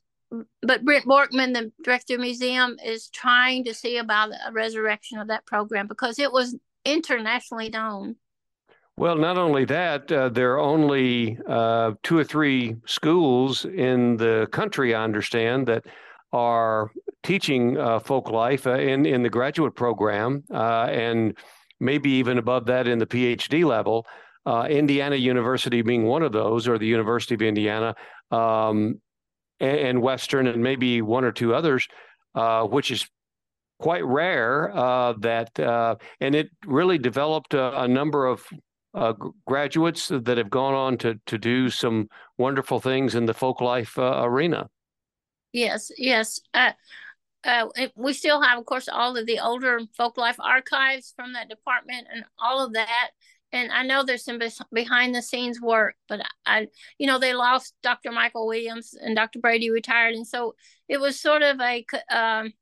But 0.64 0.84
Brent 0.84 1.06
Björkman, 1.06 1.54
the 1.54 1.72
director 1.84 2.16
of 2.16 2.20
the 2.20 2.26
museum, 2.26 2.78
is 2.84 3.08
trying 3.10 3.66
to 3.66 3.74
see 3.76 3.98
about 3.98 4.32
a 4.32 4.52
resurrection 4.52 5.20
of 5.20 5.28
that 5.28 5.46
program 5.46 5.88
because 5.88 6.18
it 6.18 6.32
was 6.32 6.56
internationally 6.86 7.70
known. 7.70 8.16
Well, 8.98 9.16
not 9.16 9.38
only 9.38 9.66
that, 9.66 10.12
uh, 10.12 10.30
there 10.30 10.54
are 10.54 10.60
only 10.60 11.38
uh, 11.48 11.94
two 12.02 12.18
or 12.18 12.24
three 12.24 12.78
schools 12.86 13.66
in 13.66 14.18
the 14.18 14.48
country, 14.52 14.94
I 14.94 15.04
understand, 15.04 15.68
that 15.68 15.86
are 16.34 16.92
teaching 17.24 17.78
uh, 17.78 18.00
folk 18.00 18.30
life 18.30 18.68
uh, 18.68 18.74
in 18.74 19.06
in 19.06 19.24
the 19.24 19.30
graduate 19.30 19.76
program 19.76 20.44
uh, 20.54 20.88
and 20.90 21.38
maybe 21.80 22.12
even 22.12 22.38
above 22.38 22.66
that 22.66 22.88
in 22.88 23.00
the 23.00 23.06
PhD 23.06 23.64
level. 23.64 24.06
Uh, 24.46 24.68
Indiana 24.70 25.16
University 25.16 25.82
being 25.82 26.04
one 26.04 26.22
of 26.22 26.34
those, 26.34 26.68
or 26.68 26.78
the 26.78 26.86
University 26.86 27.34
of 27.34 27.42
Indiana, 27.42 27.96
um, 28.30 29.00
and, 29.62 29.80
and, 29.80 30.02
Western, 30.02 30.48
and 30.48 30.62
maybe 30.62 31.02
one 31.02 31.24
or 31.24 31.32
two 31.32 31.56
others, 31.56 31.88
uh, 32.36 32.64
which 32.66 32.92
is 32.92 33.08
quite 33.80 34.04
rare. 34.04 34.76
Uh, 34.76 35.14
that 35.20 35.58
and 36.20 36.36
it 36.36 36.50
really 36.66 36.98
developed 36.98 37.54
a, 37.54 37.84
a 37.84 37.88
number 37.88 38.26
of 38.26 38.46
uh, 38.94 39.14
graduates 39.48 40.10
that 40.10 40.38
have 40.38 40.50
gone 40.50 40.74
on 40.74 40.98
to 40.98 41.20
to 41.26 41.38
do 41.38 41.70
some 41.70 42.08
wonderful 42.38 42.80
things 42.80 43.16
in 43.16 43.26
the 43.26 43.34
folk 43.34 43.62
life 43.62 43.98
uh, 43.98 44.22
arena. 44.24 44.70
Yes, 45.54 45.92
yes. 45.98 46.42
Uh, 46.54 46.74
uh, 47.46 47.68
we 47.96 48.14
still 48.14 48.42
have, 48.42 48.60
of 48.60 48.66
course, 48.66 48.90
all 48.90 49.16
of 49.16 49.26
the 49.26 49.40
older 49.40 49.80
folk 49.96 50.18
life 50.18 50.38
archives 50.40 51.14
from 51.16 51.34
that 51.34 51.50
department 51.50 52.08
and 52.12 52.26
all 52.40 52.66
of 52.66 52.74
that. 52.74 53.12
And 53.52 53.72
I 53.72 53.84
know 53.84 54.04
there's 54.04 54.26
some 54.26 54.40
behind 54.74 55.14
the 55.14 55.22
scenes 55.22 55.62
work, 55.62 55.96
but 56.10 56.22
I, 56.46 56.68
you 56.98 57.06
know, 57.06 57.20
they 57.20 57.34
lost 57.34 57.76
Dr. 57.84 58.12
Michael 58.12 58.48
Williams 58.48 58.96
and 59.00 59.16
Dr. 59.16 59.40
Brady 59.40 59.70
retired. 59.70 60.16
And 60.16 60.26
so 60.26 60.56
it 60.90 61.00
was 61.00 61.20
sort 61.22 61.44
of 61.44 61.60
a 61.62 61.86
um, 62.10 62.54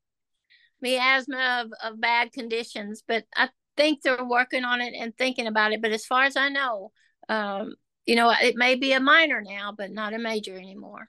miasma 0.81 1.63
of, 1.63 1.93
of 1.93 2.01
bad 2.01 2.33
conditions, 2.33 3.03
but 3.07 3.23
I 3.35 3.49
think 3.77 4.01
they're 4.01 4.25
working 4.25 4.65
on 4.65 4.81
it 4.81 4.93
and 4.93 5.15
thinking 5.15 5.47
about 5.47 5.71
it. 5.71 5.81
But 5.81 5.91
as 5.91 6.05
far 6.05 6.23
as 6.23 6.35
I 6.35 6.49
know, 6.49 6.91
um, 7.29 7.75
you 8.05 8.15
know, 8.15 8.33
it 8.41 8.57
may 8.57 8.75
be 8.75 8.91
a 8.91 8.99
minor 8.99 9.41
now, 9.41 9.73
but 9.77 9.91
not 9.91 10.13
a 10.13 10.19
major 10.19 10.57
anymore. 10.57 11.07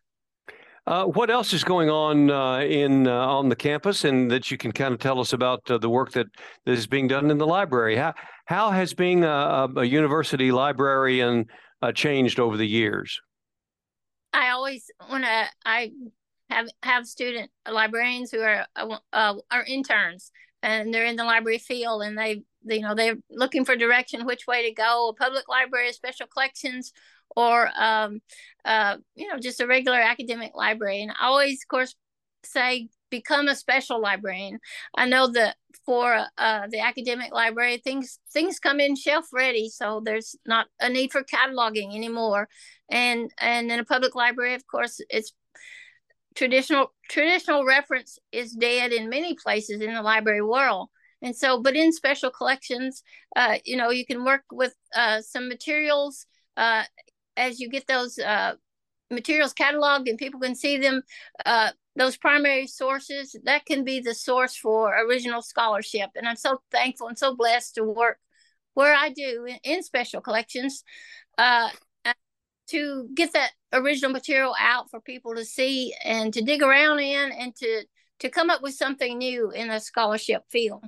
Uh, 0.86 1.04
what 1.04 1.30
else 1.30 1.52
is 1.52 1.62
going 1.62 1.88
on 1.88 2.30
uh, 2.30 2.58
in 2.58 3.06
uh, 3.06 3.12
on 3.12 3.48
the 3.48 3.54
campus, 3.54 4.04
and 4.04 4.30
that 4.30 4.50
you 4.50 4.58
can 4.58 4.72
kind 4.72 4.92
of 4.92 4.98
tell 4.98 5.20
us 5.20 5.32
about 5.32 5.70
uh, 5.70 5.78
the 5.78 5.88
work 5.88 6.10
that, 6.12 6.26
that 6.66 6.72
is 6.72 6.88
being 6.88 7.06
done 7.06 7.30
in 7.30 7.38
the 7.38 7.46
library? 7.46 7.94
How 7.94 8.14
how 8.46 8.70
has 8.70 8.92
being 8.92 9.22
a, 9.22 9.68
a 9.76 9.84
university 9.84 10.50
librarian 10.50 11.46
uh, 11.82 11.92
changed 11.92 12.40
over 12.40 12.56
the 12.56 12.66
years? 12.66 13.20
I 14.32 14.50
always 14.50 14.90
want 15.08 15.22
to. 15.22 15.46
I 15.64 15.92
have 16.50 16.68
have 16.82 17.06
student 17.06 17.50
librarians 17.70 18.32
who 18.32 18.40
are 18.40 18.66
are 19.12 19.64
interns 19.64 20.32
and 20.62 20.92
they're 20.92 21.06
in 21.06 21.16
the 21.16 21.24
library 21.24 21.58
field 21.58 22.02
and 22.02 22.16
they 22.16 22.42
you 22.64 22.80
know 22.80 22.94
they're 22.94 23.16
looking 23.30 23.64
for 23.64 23.76
direction 23.76 24.24
which 24.24 24.46
way 24.46 24.68
to 24.68 24.74
go 24.74 25.08
a 25.08 25.14
public 25.14 25.48
library 25.48 25.92
special 25.92 26.26
collections 26.26 26.92
or 27.36 27.70
um, 27.78 28.20
uh, 28.64 28.96
you 29.14 29.28
know 29.28 29.38
just 29.38 29.60
a 29.60 29.66
regular 29.66 29.98
academic 29.98 30.52
librarian. 30.54 31.10
i 31.10 31.26
always 31.26 31.62
of 31.62 31.68
course 31.68 31.94
say 32.44 32.88
become 33.10 33.46
a 33.46 33.54
special 33.54 34.00
librarian. 34.00 34.58
I 34.96 35.06
know 35.06 35.28
that 35.32 35.56
for 35.86 36.26
uh, 36.38 36.66
the 36.70 36.80
academic 36.80 37.32
library 37.32 37.78
things 37.78 38.18
things 38.32 38.58
come 38.58 38.80
in 38.80 38.96
shelf 38.96 39.26
ready 39.32 39.68
so 39.68 40.00
there's 40.04 40.36
not 40.46 40.66
a 40.80 40.88
need 40.88 41.12
for 41.12 41.22
cataloging 41.22 41.94
anymore. 41.94 42.48
And 42.90 43.30
and 43.38 43.70
in 43.70 43.78
a 43.78 43.84
public 43.84 44.14
library 44.14 44.54
of 44.54 44.66
course 44.66 45.00
it's 45.10 45.32
traditional 46.34 46.92
traditional 47.08 47.64
reference 47.64 48.18
is 48.32 48.52
dead 48.52 48.92
in 48.92 49.10
many 49.10 49.34
places 49.34 49.80
in 49.80 49.92
the 49.92 50.02
library 50.02 50.42
world. 50.42 50.88
And 51.20 51.36
so 51.36 51.60
but 51.60 51.76
in 51.76 51.92
special 51.92 52.30
collections 52.30 53.02
uh, 53.36 53.58
you 53.64 53.76
know 53.76 53.90
you 53.90 54.06
can 54.06 54.24
work 54.24 54.42
with 54.50 54.74
uh, 54.96 55.20
some 55.20 55.48
materials 55.48 56.26
uh, 56.56 56.84
as 57.36 57.60
you 57.60 57.68
get 57.68 57.86
those 57.86 58.18
uh, 58.18 58.54
materials 59.10 59.54
cataloged 59.54 60.08
and 60.08 60.18
people 60.18 60.40
can 60.40 60.54
see 60.54 60.78
them 60.78 61.02
uh, 61.46 61.70
those 61.96 62.16
primary 62.16 62.66
sources 62.66 63.36
that 63.44 63.66
can 63.66 63.84
be 63.84 64.00
the 64.00 64.14
source 64.14 64.56
for 64.56 64.94
original 65.06 65.42
scholarship 65.42 66.10
and 66.14 66.26
i'm 66.26 66.36
so 66.36 66.60
thankful 66.70 67.08
and 67.08 67.18
so 67.18 67.34
blessed 67.36 67.74
to 67.74 67.84
work 67.84 68.18
where 68.74 68.94
i 68.94 69.10
do 69.10 69.44
in, 69.46 69.58
in 69.64 69.82
special 69.82 70.20
collections 70.20 70.84
uh, 71.38 71.68
to 72.68 73.08
get 73.14 73.32
that 73.34 73.50
original 73.72 74.10
material 74.10 74.54
out 74.58 74.90
for 74.90 75.00
people 75.00 75.34
to 75.34 75.44
see 75.44 75.94
and 76.04 76.32
to 76.32 76.42
dig 76.42 76.62
around 76.62 77.00
in 77.00 77.32
and 77.32 77.54
to 77.56 77.84
to 78.18 78.30
come 78.30 78.50
up 78.50 78.62
with 78.62 78.74
something 78.74 79.18
new 79.18 79.50
in 79.50 79.68
a 79.68 79.80
scholarship 79.80 80.42
field. 80.48 80.84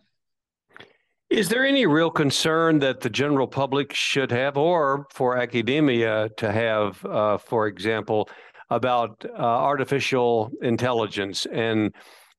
Is 1.34 1.48
there 1.48 1.66
any 1.66 1.84
real 1.84 2.12
concern 2.12 2.78
that 2.78 3.00
the 3.00 3.10
general 3.10 3.48
public 3.48 3.92
should 3.92 4.30
have, 4.30 4.56
or 4.56 5.08
for 5.10 5.36
academia 5.36 6.28
to 6.36 6.52
have, 6.52 7.04
uh, 7.04 7.38
for 7.38 7.66
example, 7.66 8.28
about 8.70 9.24
uh, 9.28 9.42
artificial 9.42 10.52
intelligence 10.62 11.44
and 11.46 11.92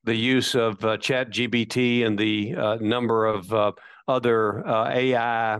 the 0.06 0.16
use 0.16 0.56
of 0.56 0.82
uh, 0.86 0.96
ChatGPT 0.96 2.06
and 2.06 2.18
the 2.18 2.56
uh, 2.56 2.76
number 2.76 3.26
of 3.26 3.52
uh, 3.52 3.74
other 4.08 4.66
uh, 4.66 4.90
AI 4.90 5.60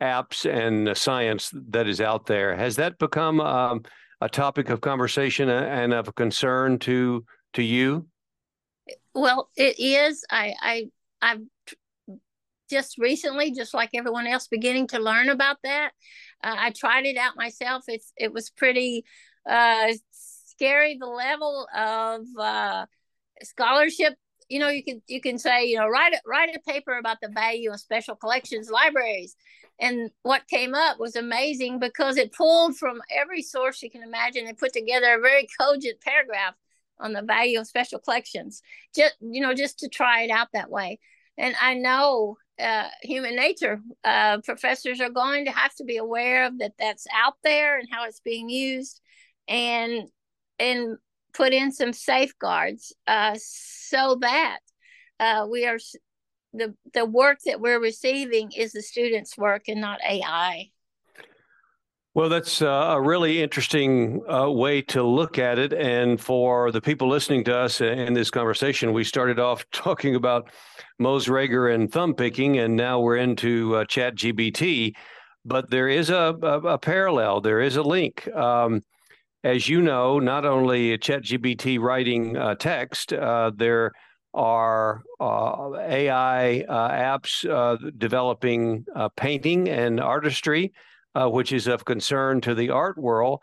apps 0.00 0.48
and 0.48 0.96
science 0.96 1.50
that 1.70 1.88
is 1.88 2.00
out 2.00 2.26
there. 2.26 2.54
Has 2.54 2.76
that 2.76 2.96
become 3.00 3.40
um, 3.40 3.82
a 4.20 4.28
topic 4.28 4.70
of 4.70 4.80
conversation 4.80 5.48
and 5.48 5.92
of 5.92 6.14
concern 6.14 6.78
to 6.78 7.24
to 7.54 7.62
you? 7.64 8.06
Well, 9.16 9.50
it 9.56 9.80
is. 9.80 10.24
I 10.30 10.54
I 10.62 10.84
I've 11.20 11.40
just 12.70 12.98
recently, 12.98 13.52
just 13.52 13.74
like 13.74 13.90
everyone 13.94 14.26
else, 14.26 14.48
beginning 14.48 14.86
to 14.88 14.98
learn 14.98 15.28
about 15.28 15.58
that. 15.64 15.90
Uh, 16.42 16.56
I 16.58 16.70
tried 16.70 17.06
it 17.06 17.16
out 17.16 17.36
myself. 17.36 17.84
It's 17.88 18.12
it 18.16 18.32
was 18.32 18.50
pretty 18.50 19.04
uh, 19.48 19.92
scary. 20.10 20.96
The 20.98 21.06
level 21.06 21.68
of 21.74 22.22
uh, 22.38 22.86
scholarship 23.42 24.14
you 24.48 24.58
know 24.58 24.68
you 24.68 24.84
can 24.84 25.02
you 25.06 25.20
can 25.20 25.38
say 25.38 25.64
you 25.64 25.76
know 25.76 25.88
write 25.88 26.12
a, 26.12 26.20
write 26.26 26.54
a 26.54 26.70
paper 26.70 26.96
about 26.96 27.18
the 27.22 27.28
value 27.28 27.70
of 27.70 27.80
special 27.80 28.14
collections 28.14 28.70
libraries 28.70 29.36
and 29.80 30.10
what 30.22 30.46
came 30.48 30.74
up 30.74 30.98
was 31.00 31.16
amazing 31.16 31.78
because 31.78 32.16
it 32.16 32.32
pulled 32.32 32.76
from 32.76 33.00
every 33.10 33.42
source 33.42 33.82
you 33.82 33.90
can 33.90 34.02
imagine 34.02 34.46
and 34.46 34.58
put 34.58 34.72
together 34.72 35.14
a 35.14 35.20
very 35.20 35.48
cogent 35.58 36.00
paragraph 36.00 36.54
on 37.00 37.12
the 37.12 37.22
value 37.22 37.58
of 37.58 37.66
special 37.66 37.98
collections 37.98 38.62
just 38.94 39.14
you 39.20 39.40
know 39.40 39.54
just 39.54 39.78
to 39.78 39.88
try 39.88 40.22
it 40.22 40.30
out 40.30 40.48
that 40.52 40.70
way 40.70 40.98
and 41.38 41.54
i 41.60 41.74
know 41.74 42.36
uh, 42.60 42.88
human 43.02 43.34
nature 43.34 43.80
uh, 44.04 44.38
professors 44.42 45.00
are 45.00 45.10
going 45.10 45.44
to 45.44 45.50
have 45.50 45.74
to 45.74 45.84
be 45.84 45.96
aware 45.96 46.46
of 46.46 46.58
that 46.58 46.72
that's 46.78 47.06
out 47.14 47.34
there 47.42 47.78
and 47.78 47.88
how 47.90 48.04
it's 48.04 48.20
being 48.20 48.48
used 48.48 49.00
and 49.48 50.08
and 50.58 50.96
put 51.32 51.52
in 51.52 51.72
some 51.72 51.92
safeguards 51.92 52.94
uh, 53.06 53.36
so 53.36 54.16
that 54.20 54.58
uh, 55.18 55.46
we 55.50 55.66
are 55.66 55.78
the 56.52 56.74
the 56.92 57.04
work 57.04 57.38
that 57.44 57.60
we're 57.60 57.80
receiving 57.80 58.52
is 58.52 58.72
the 58.72 58.82
students' 58.82 59.36
work 59.36 59.64
and 59.68 59.80
not 59.80 60.00
AI. 60.08 60.70
Well, 62.14 62.28
that's 62.28 62.62
uh, 62.62 62.66
a 62.66 63.00
really 63.00 63.42
interesting 63.42 64.22
uh, 64.32 64.48
way 64.48 64.82
to 64.82 65.02
look 65.02 65.36
at 65.36 65.58
it. 65.58 65.72
And 65.72 66.20
for 66.20 66.70
the 66.70 66.80
people 66.80 67.08
listening 67.08 67.42
to 67.44 67.56
us 67.56 67.80
in 67.80 68.14
this 68.14 68.30
conversation, 68.30 68.92
we 68.92 69.02
started 69.02 69.40
off 69.40 69.68
talking 69.72 70.14
about 70.14 70.48
Mose 71.00 71.26
Rager 71.26 71.74
and 71.74 71.90
thumb 71.90 72.14
picking, 72.14 72.58
and 72.58 72.76
now 72.76 73.00
we're 73.00 73.16
into 73.16 73.74
uh, 73.74 73.84
ChatGPT. 73.84 74.94
But 75.44 75.70
there 75.70 75.88
is 75.88 76.08
a, 76.08 76.36
a, 76.40 76.60
a, 76.60 76.78
parallel, 76.78 77.40
there 77.40 77.60
is 77.60 77.74
a 77.74 77.82
link. 77.82 78.28
Um, 78.32 78.82
as 79.42 79.68
you 79.68 79.82
know, 79.82 80.20
not 80.20 80.44
only 80.44 80.96
ChatGPT 80.96 81.80
writing 81.80 82.36
uh, 82.36 82.54
text, 82.54 83.12
uh, 83.12 83.50
there 83.56 83.90
are 84.32 85.02
uh, 85.20 85.72
AI 85.80 86.60
uh, 86.60 86.90
apps 86.90 87.44
uh, 87.50 87.76
developing 87.98 88.84
uh, 88.94 89.08
painting 89.16 89.68
and 89.68 89.98
artistry, 90.00 90.72
which 91.16 91.52
is 91.52 91.66
of 91.66 91.84
concern 91.84 92.40
to 92.42 92.54
the 92.54 92.70
art 92.70 92.98
world. 92.98 93.42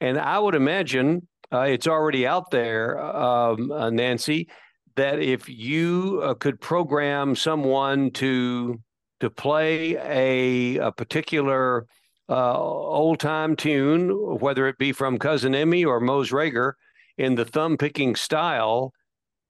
And 0.00 0.18
I 0.18 0.38
would 0.38 0.54
imagine 0.54 1.28
it's 1.52 1.86
already 1.86 2.26
out 2.26 2.50
there, 2.50 2.98
um, 2.98 3.68
Nancy, 3.94 4.48
that 4.96 5.20
if 5.20 5.48
you 5.48 6.36
could 6.40 6.60
program 6.60 7.36
someone 7.36 8.10
to 8.12 8.80
to 9.20 9.30
play 9.30 9.96
a, 9.98 10.78
a 10.78 10.90
particular 10.90 11.86
uh, 12.28 12.58
old 12.58 13.20
time 13.20 13.54
tune, 13.54 14.10
whether 14.40 14.66
it 14.66 14.78
be 14.78 14.90
from 14.90 15.16
Cousin 15.16 15.54
Emmy 15.54 15.84
or 15.84 16.00
Mose 16.00 16.30
Rager, 16.30 16.72
in 17.18 17.36
the 17.36 17.44
thumb 17.44 17.76
picking 17.76 18.16
style 18.16 18.92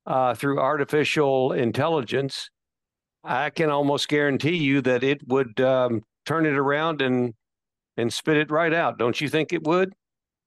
uh, 0.04 0.34
through 0.34 0.58
artificial 0.58 1.52
intelligence, 1.52 2.50
I 3.24 3.48
can 3.48 3.70
almost 3.70 4.08
guarantee 4.08 4.56
you 4.56 4.82
that 4.82 5.02
it 5.04 5.26
would 5.26 5.58
um, 5.60 6.02
turn 6.26 6.44
it 6.44 6.54
around 6.54 7.00
and 7.00 7.32
and 8.02 8.12
spit 8.12 8.36
it 8.36 8.50
right 8.50 8.74
out. 8.74 8.98
Don't 8.98 9.20
you 9.20 9.28
think 9.28 9.52
it 9.52 9.64
would? 9.64 9.94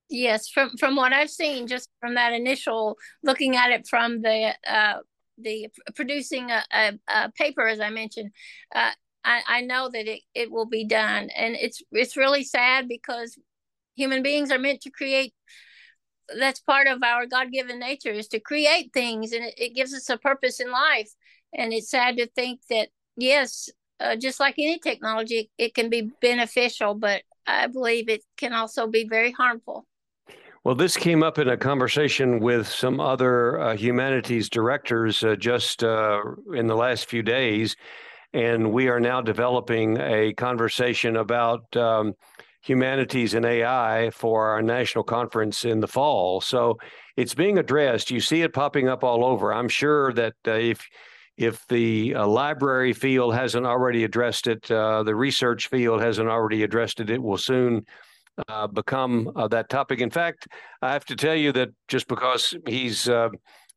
Yes, 0.10 0.50
from 0.50 0.78
from 0.78 0.96
what 0.96 1.13
I've 1.13 1.32
seen, 1.32 1.65
just 1.65 1.89
from 2.00 2.13
that 2.13 2.34
initial 2.34 2.98
looking 3.24 3.56
at 3.56 3.72
it 3.72 3.88
from 3.88 4.22
the 4.22 4.54
uh, 4.68 5.00
the 5.39 5.70
producing 5.96 6.52
a, 6.52 6.63
a, 6.72 6.94
a, 7.08 7.32
paper, 7.32 7.68
as 7.68 7.80
I 7.80 7.89
mentioned, 7.89 8.32
uh, 8.74 8.91
I, 9.24 9.41
I 9.48 9.62
know 9.62 9.89
that 9.89 10.08
it, 10.08 10.22
it 10.36 10.52
will 10.52 10.68
be 10.68 10.86
done. 10.86 11.30
And 11.36 11.56
it's 11.56 11.82
it's 11.91 12.15
really 12.15 12.44
sad 12.44 12.88
because 12.88 13.38
human 13.96 14.22
beings 14.22 14.52
are 14.52 14.60
meant 14.60 14.82
to 14.82 14.91
create 14.91 15.34
that's 16.39 16.60
part 16.60 16.88
of 16.88 17.04
our 17.04 17.28
god-given 17.28 17.80
nature 17.80 18.10
is 18.10 18.28
to 18.28 18.39
create 18.39 18.91
things 18.94 19.32
and 19.32 19.46
it, 19.46 19.54
it 19.58 19.76
gives 19.76 19.94
us 19.94 20.10
a 20.10 20.18
purpose 20.18 20.60
in 20.60 20.72
life 20.72 21.12
and 21.54 21.72
it's 21.72 21.91
sad 21.91 22.18
to 22.18 22.26
think 22.26 22.62
that 22.68 22.89
yes 23.15 23.70
uh, 24.00 24.15
just 24.15 24.39
like 24.39 24.56
any 24.58 24.80
technology 24.80 25.52
it 25.60 25.76
can 25.76 25.88
be 25.88 26.10
beneficial 26.22 26.96
but 26.96 27.22
i 27.47 27.67
believe 27.67 28.10
it 28.10 28.23
can 28.38 28.53
also 28.53 28.88
be 28.88 29.08
very 29.08 29.31
harmful 29.31 29.86
well, 30.63 30.73
this 30.73 30.97
came 30.97 31.21
up 31.21 31.38
in 31.38 31.49
a 31.49 31.58
conversation 31.58 32.39
with 32.39 32.67
some 32.67 32.99
other 32.99 33.60
uh, 33.62 33.75
humanities 33.77 34.49
directors 34.49 35.23
uh, 35.23 35.36
just 35.36 35.84
uh, 35.84 36.19
in 36.55 36.65
the 36.65 36.75
last 36.75 37.08
few 37.08 37.21
days 37.21 37.75
and 38.36 38.73
we 38.73 38.89
are 38.89 38.99
now 38.99 39.21
developing 39.21 39.97
a 40.01 40.34
conversation 40.34 41.15
about 41.15 41.63
um, 41.77 42.13
humanities 42.62 43.34
and 43.34 43.45
AI 43.45 44.10
for 44.10 44.47
our 44.47 44.62
national 44.62 45.05
conference 45.05 45.63
in 45.63 45.79
the 45.79 45.88
fall. 45.88 46.41
So 46.41 46.77
it's 47.15 47.34
being 47.34 47.58
addressed. 47.58 48.12
You 48.12 48.19
see 48.19 48.41
it 48.41 48.51
popping 48.51 48.89
up 48.89 49.05
all 49.05 49.23
over. 49.23 49.53
I'm 49.53 49.69
sure 49.69 50.12
that 50.13 50.34
uh, 50.45 50.51
if 50.51 50.86
if 51.38 51.65
the 51.67 52.15
uh, 52.15 52.28
library 52.28 52.93
field 52.93 53.36
hasn't 53.36 53.65
already 53.65 54.04
addressed 54.04 54.48
it, 54.48 54.69
uh, 54.71 55.04
the 55.04 55.15
research 55.15 55.67
field 55.67 56.02
hasn't 56.02 56.30
already 56.30 56.63
addressed 56.63 57.00
it, 57.00 57.10
it 57.10 57.21
will 57.21 57.38
soon 57.38 57.86
uh, 58.48 58.67
become 58.67 59.32
uh, 59.36 59.48
that 59.48 59.69
topic. 59.69 60.00
In 60.00 60.10
fact, 60.10 60.48
I 60.82 60.93
have 60.93 61.06
to 61.06 61.15
tell 61.15 61.36
you 61.36 61.52
that 61.54 61.69
just 61.88 62.08
because 62.08 62.54
he's 62.67 63.10
uh, 63.10 63.30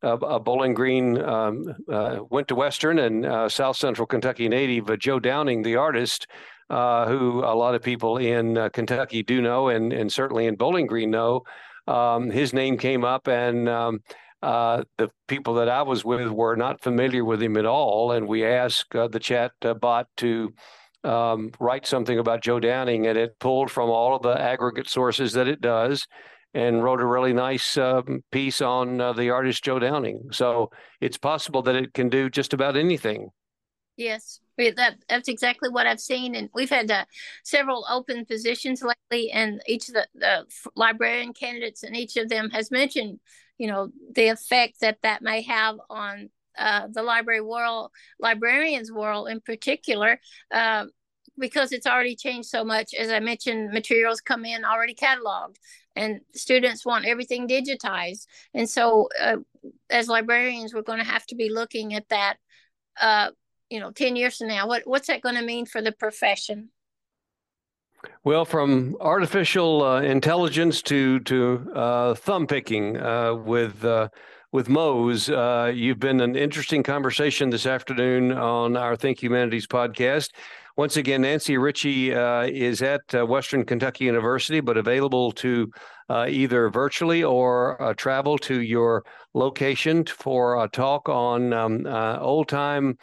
uh, 0.03 0.39
Bowling 0.39 0.75
Green 0.75 1.21
um, 1.23 1.65
uh, 1.91 2.19
went 2.31 2.49
to 2.49 2.55
Western 2.55 2.99
and 3.01 3.51
South 3.51 3.77
Central 3.77 4.07
Kentucky 4.07 4.49
native 4.49 4.97
Joe 4.99 5.19
Downing, 5.19 5.63
the 5.63 5.77
artist, 5.77 6.27
who 6.69 7.45
a 7.45 7.55
lot 7.55 7.75
of 7.75 7.83
people 7.83 8.19
in 8.19 8.69
Kentucky 8.73 9.23
do 9.23 9.41
know, 9.41 9.69
and 9.69 9.93
and 9.93 10.13
certainly 10.13 10.47
in 10.47 10.57
Bowling 10.57 10.87
Green 10.87 11.11
know. 11.11 11.43
Um, 11.89 12.29
his 12.31 12.53
name 12.53 12.77
came 12.77 13.03
up, 13.05 13.29
and 13.29 13.69
um, 13.69 14.01
the 14.43 15.11
people 15.27 15.55
that 15.55 15.69
I 15.69 15.83
was 15.83 16.05
with 16.05 16.29
were 16.29 16.57
not 16.57 16.81
familiar 16.81 17.25
with 17.25 17.43
him 17.43 17.57
at 17.57 17.67
all. 17.67 18.13
And 18.13 18.29
we 18.29 18.45
asked 18.45 18.91
the 18.93 19.21
chat 19.21 19.53
bot 19.81 20.07
to 20.19 20.53
um, 21.05 21.51
write 21.61 21.87
something 21.87 22.19
about 22.19 22.43
Joe 22.43 22.61
Downing, 22.61 23.07
and 23.07 23.19
it 23.19 23.39
pulled 23.39 23.71
from 23.71 23.91
all 23.91 24.17
of 24.17 24.23
the 24.23 24.41
aggregate 24.41 24.89
sources 24.89 25.33
that 25.33 25.49
it 25.49 25.61
does 25.61 26.07
and 26.55 26.83
wrote 26.83 27.01
a 27.01 27.07
really 27.07 27.33
nice 27.33 27.77
uh, 27.77 28.03
piece 28.33 28.61
on 28.61 29.01
uh, 29.01 29.13
the 29.13 29.31
artist 29.31 29.63
Joe 29.63 29.79
Downing. 29.79 30.29
So 30.33 30.71
it's 31.01 31.19
possible 31.19 31.63
that 31.63 31.77
it 31.77 31.93
can 31.93 32.09
do 32.09 32.31
just 32.31 32.53
about 32.53 32.77
anything. 32.77 33.31
Yes, 33.97 34.41
that 34.57 34.97
that's 35.09 35.29
exactly 35.29 35.69
what 35.69 35.87
I've 35.87 36.01
seen, 36.01 36.37
and 36.37 36.49
we've 36.55 36.71
had 36.71 36.89
uh, 36.91 37.05
several 37.43 37.85
open 37.91 38.25
positions 38.25 38.83
lately, 38.83 39.31
and 39.33 39.61
each 39.67 39.89
of 39.89 39.95
the, 39.95 40.07
the 40.15 40.47
librarian 40.77 41.33
candidates 41.33 41.83
and 41.83 41.97
each 41.97 42.17
of 42.17 42.29
them 42.29 42.51
has 42.51 42.71
mentioned, 42.71 43.19
you 43.59 43.67
know, 43.67 43.91
the 44.15 44.29
effect 44.29 44.81
that 44.81 44.99
that 45.03 45.23
may 45.23 45.43
have 45.43 45.77
on 45.91 46.31
uh, 46.57 46.89
the 46.91 47.03
library 47.03 47.41
world, 47.41 47.91
librarians 48.19 48.91
world 48.91 49.29
in 49.29 49.41
particular, 49.41 50.21
uh, 50.53 50.87
because 51.39 51.73
it's 51.73 51.87
already 51.87 52.17
changed 52.17 52.49
so 52.49 52.65
much. 52.65 52.95
As 52.95 53.11
I 53.11 53.21
mentioned, 53.21 53.71
materials 53.71 54.21
come 54.21 54.45
in 54.45 54.65
already 54.65 54.95
cataloged, 54.95 55.57
and 55.95 56.21
students 56.35 56.85
want 56.85 57.07
everything 57.07 57.47
digitized. 57.47 58.27
And 58.55 58.69
so, 58.69 59.09
uh, 59.21 59.37
as 59.91 60.09
librarians, 60.09 60.75
we're 60.75 60.83
going 60.83 60.99
to 60.99 61.05
have 61.05 61.27
to 61.27 61.37
be 61.37 61.51
looking 61.51 61.95
at 61.95 62.09
that 62.09 62.37
uh, 63.01 63.31
you 63.71 63.81
know 63.81 63.91
10 63.91 64.17
years 64.17 64.37
from 64.39 64.49
now 64.49 64.67
what 64.67 64.83
what's 64.87 65.09
that 65.09 65.21
going 65.21 65.35
to 65.35 65.43
mean 65.43 65.67
for 65.67 65.83
the 65.83 65.93
profession 65.93 66.71
well, 68.25 68.45
from 68.45 68.97
artificial 69.01 69.83
uh, 69.83 70.01
intelligence 70.03 70.83
to 70.83 71.21
to 71.21 71.71
uh, 71.75 72.15
thumb 72.15 72.47
picking 72.47 72.97
uh, 72.97 73.35
with 73.35 73.85
uh, 73.85 74.09
with 74.53 74.69
Mose, 74.69 75.31
uh, 75.31 75.73
you've 75.75 75.99
been 75.99 76.21
an 76.21 76.37
interesting 76.37 76.83
conversation 76.83 77.49
this 77.49 77.65
afternoon 77.65 78.33
on 78.33 78.77
our 78.77 78.97
Think 78.97 79.23
Humanities 79.23 79.67
podcast. 79.67 80.31
Once 80.77 80.97
again, 80.97 81.23
Nancy 81.23 81.59
Richey 81.59 82.15
uh, 82.15 82.43
is 82.43 82.83
at 82.83 83.03
Western 83.27 83.65
Kentucky 83.65 84.05
University, 84.05 84.61
but 84.61 84.77
available 84.77 85.33
to 85.33 85.71
either 86.11 86.71
virtually 86.71 87.25
or 87.25 87.95
travel 87.97 88.39
to 88.39 88.61
your 88.61 89.05
location 89.35 90.05
for 90.05 90.63
a 90.63 90.69
talk 90.69 91.09
on 91.09 91.53
um, 91.53 91.87
old 92.21 92.49
time 92.49 92.97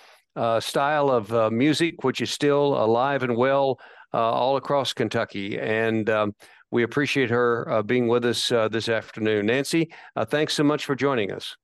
style 0.59 1.09
of 1.09 1.51
music, 1.51 2.03
which 2.03 2.21
is 2.21 2.31
still 2.31 2.75
alive 2.75 3.23
and 3.23 3.35
well 3.35 3.79
all 4.17 4.57
across 4.57 4.93
Kentucky. 4.93 5.59
And 5.59 6.09
um, 6.09 6.35
we 6.71 6.83
appreciate 6.83 7.29
her 7.29 7.69
uh, 7.69 7.83
being 7.83 8.07
with 8.07 8.25
us 8.25 8.51
uh, 8.51 8.67
this 8.67 8.89
afternoon. 8.89 9.47
Nancy, 9.47 9.91
uh, 10.15 10.25
thanks 10.25 10.53
so 10.53 10.63
much 10.63 10.85
for 10.85 10.95
joining 10.95 11.31
us. 11.31 11.55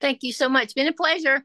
Thank 0.00 0.22
you 0.22 0.32
so 0.32 0.48
much. 0.48 0.64
It's 0.64 0.74
been 0.74 0.88
a 0.88 0.92
pleasure. 0.92 1.44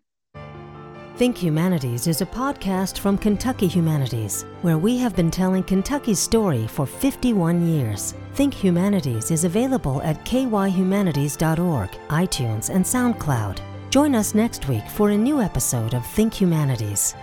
Think 1.18 1.36
Humanities 1.42 2.06
is 2.06 2.22
a 2.22 2.28
podcast 2.28 3.00
from 3.00 3.18
Kentucky 3.18 3.66
Humanities, 3.66 4.46
where 4.62 4.78
we 4.78 5.00
have 5.00 5.16
been 5.16 5.32
telling 5.32 5.64
Kentucky's 5.64 6.20
story 6.20 6.68
for 6.68 6.86
51 6.86 7.68
years. 7.68 8.14
Think 8.36 8.54
Humanities 8.54 9.32
is 9.32 9.44
available 9.44 10.00
at 10.04 10.24
kyhumanities.org, 10.26 11.90
iTunes, 12.10 12.70
and 12.70 12.86
SoundCloud. 12.86 13.60
Join 13.90 14.14
us 14.14 14.36
next 14.36 14.68
week 14.70 14.88
for 14.88 15.10
a 15.10 15.18
new 15.18 15.42
episode 15.42 15.96
of 15.96 16.06
Think 16.06 16.36
Humanities. 16.36 17.16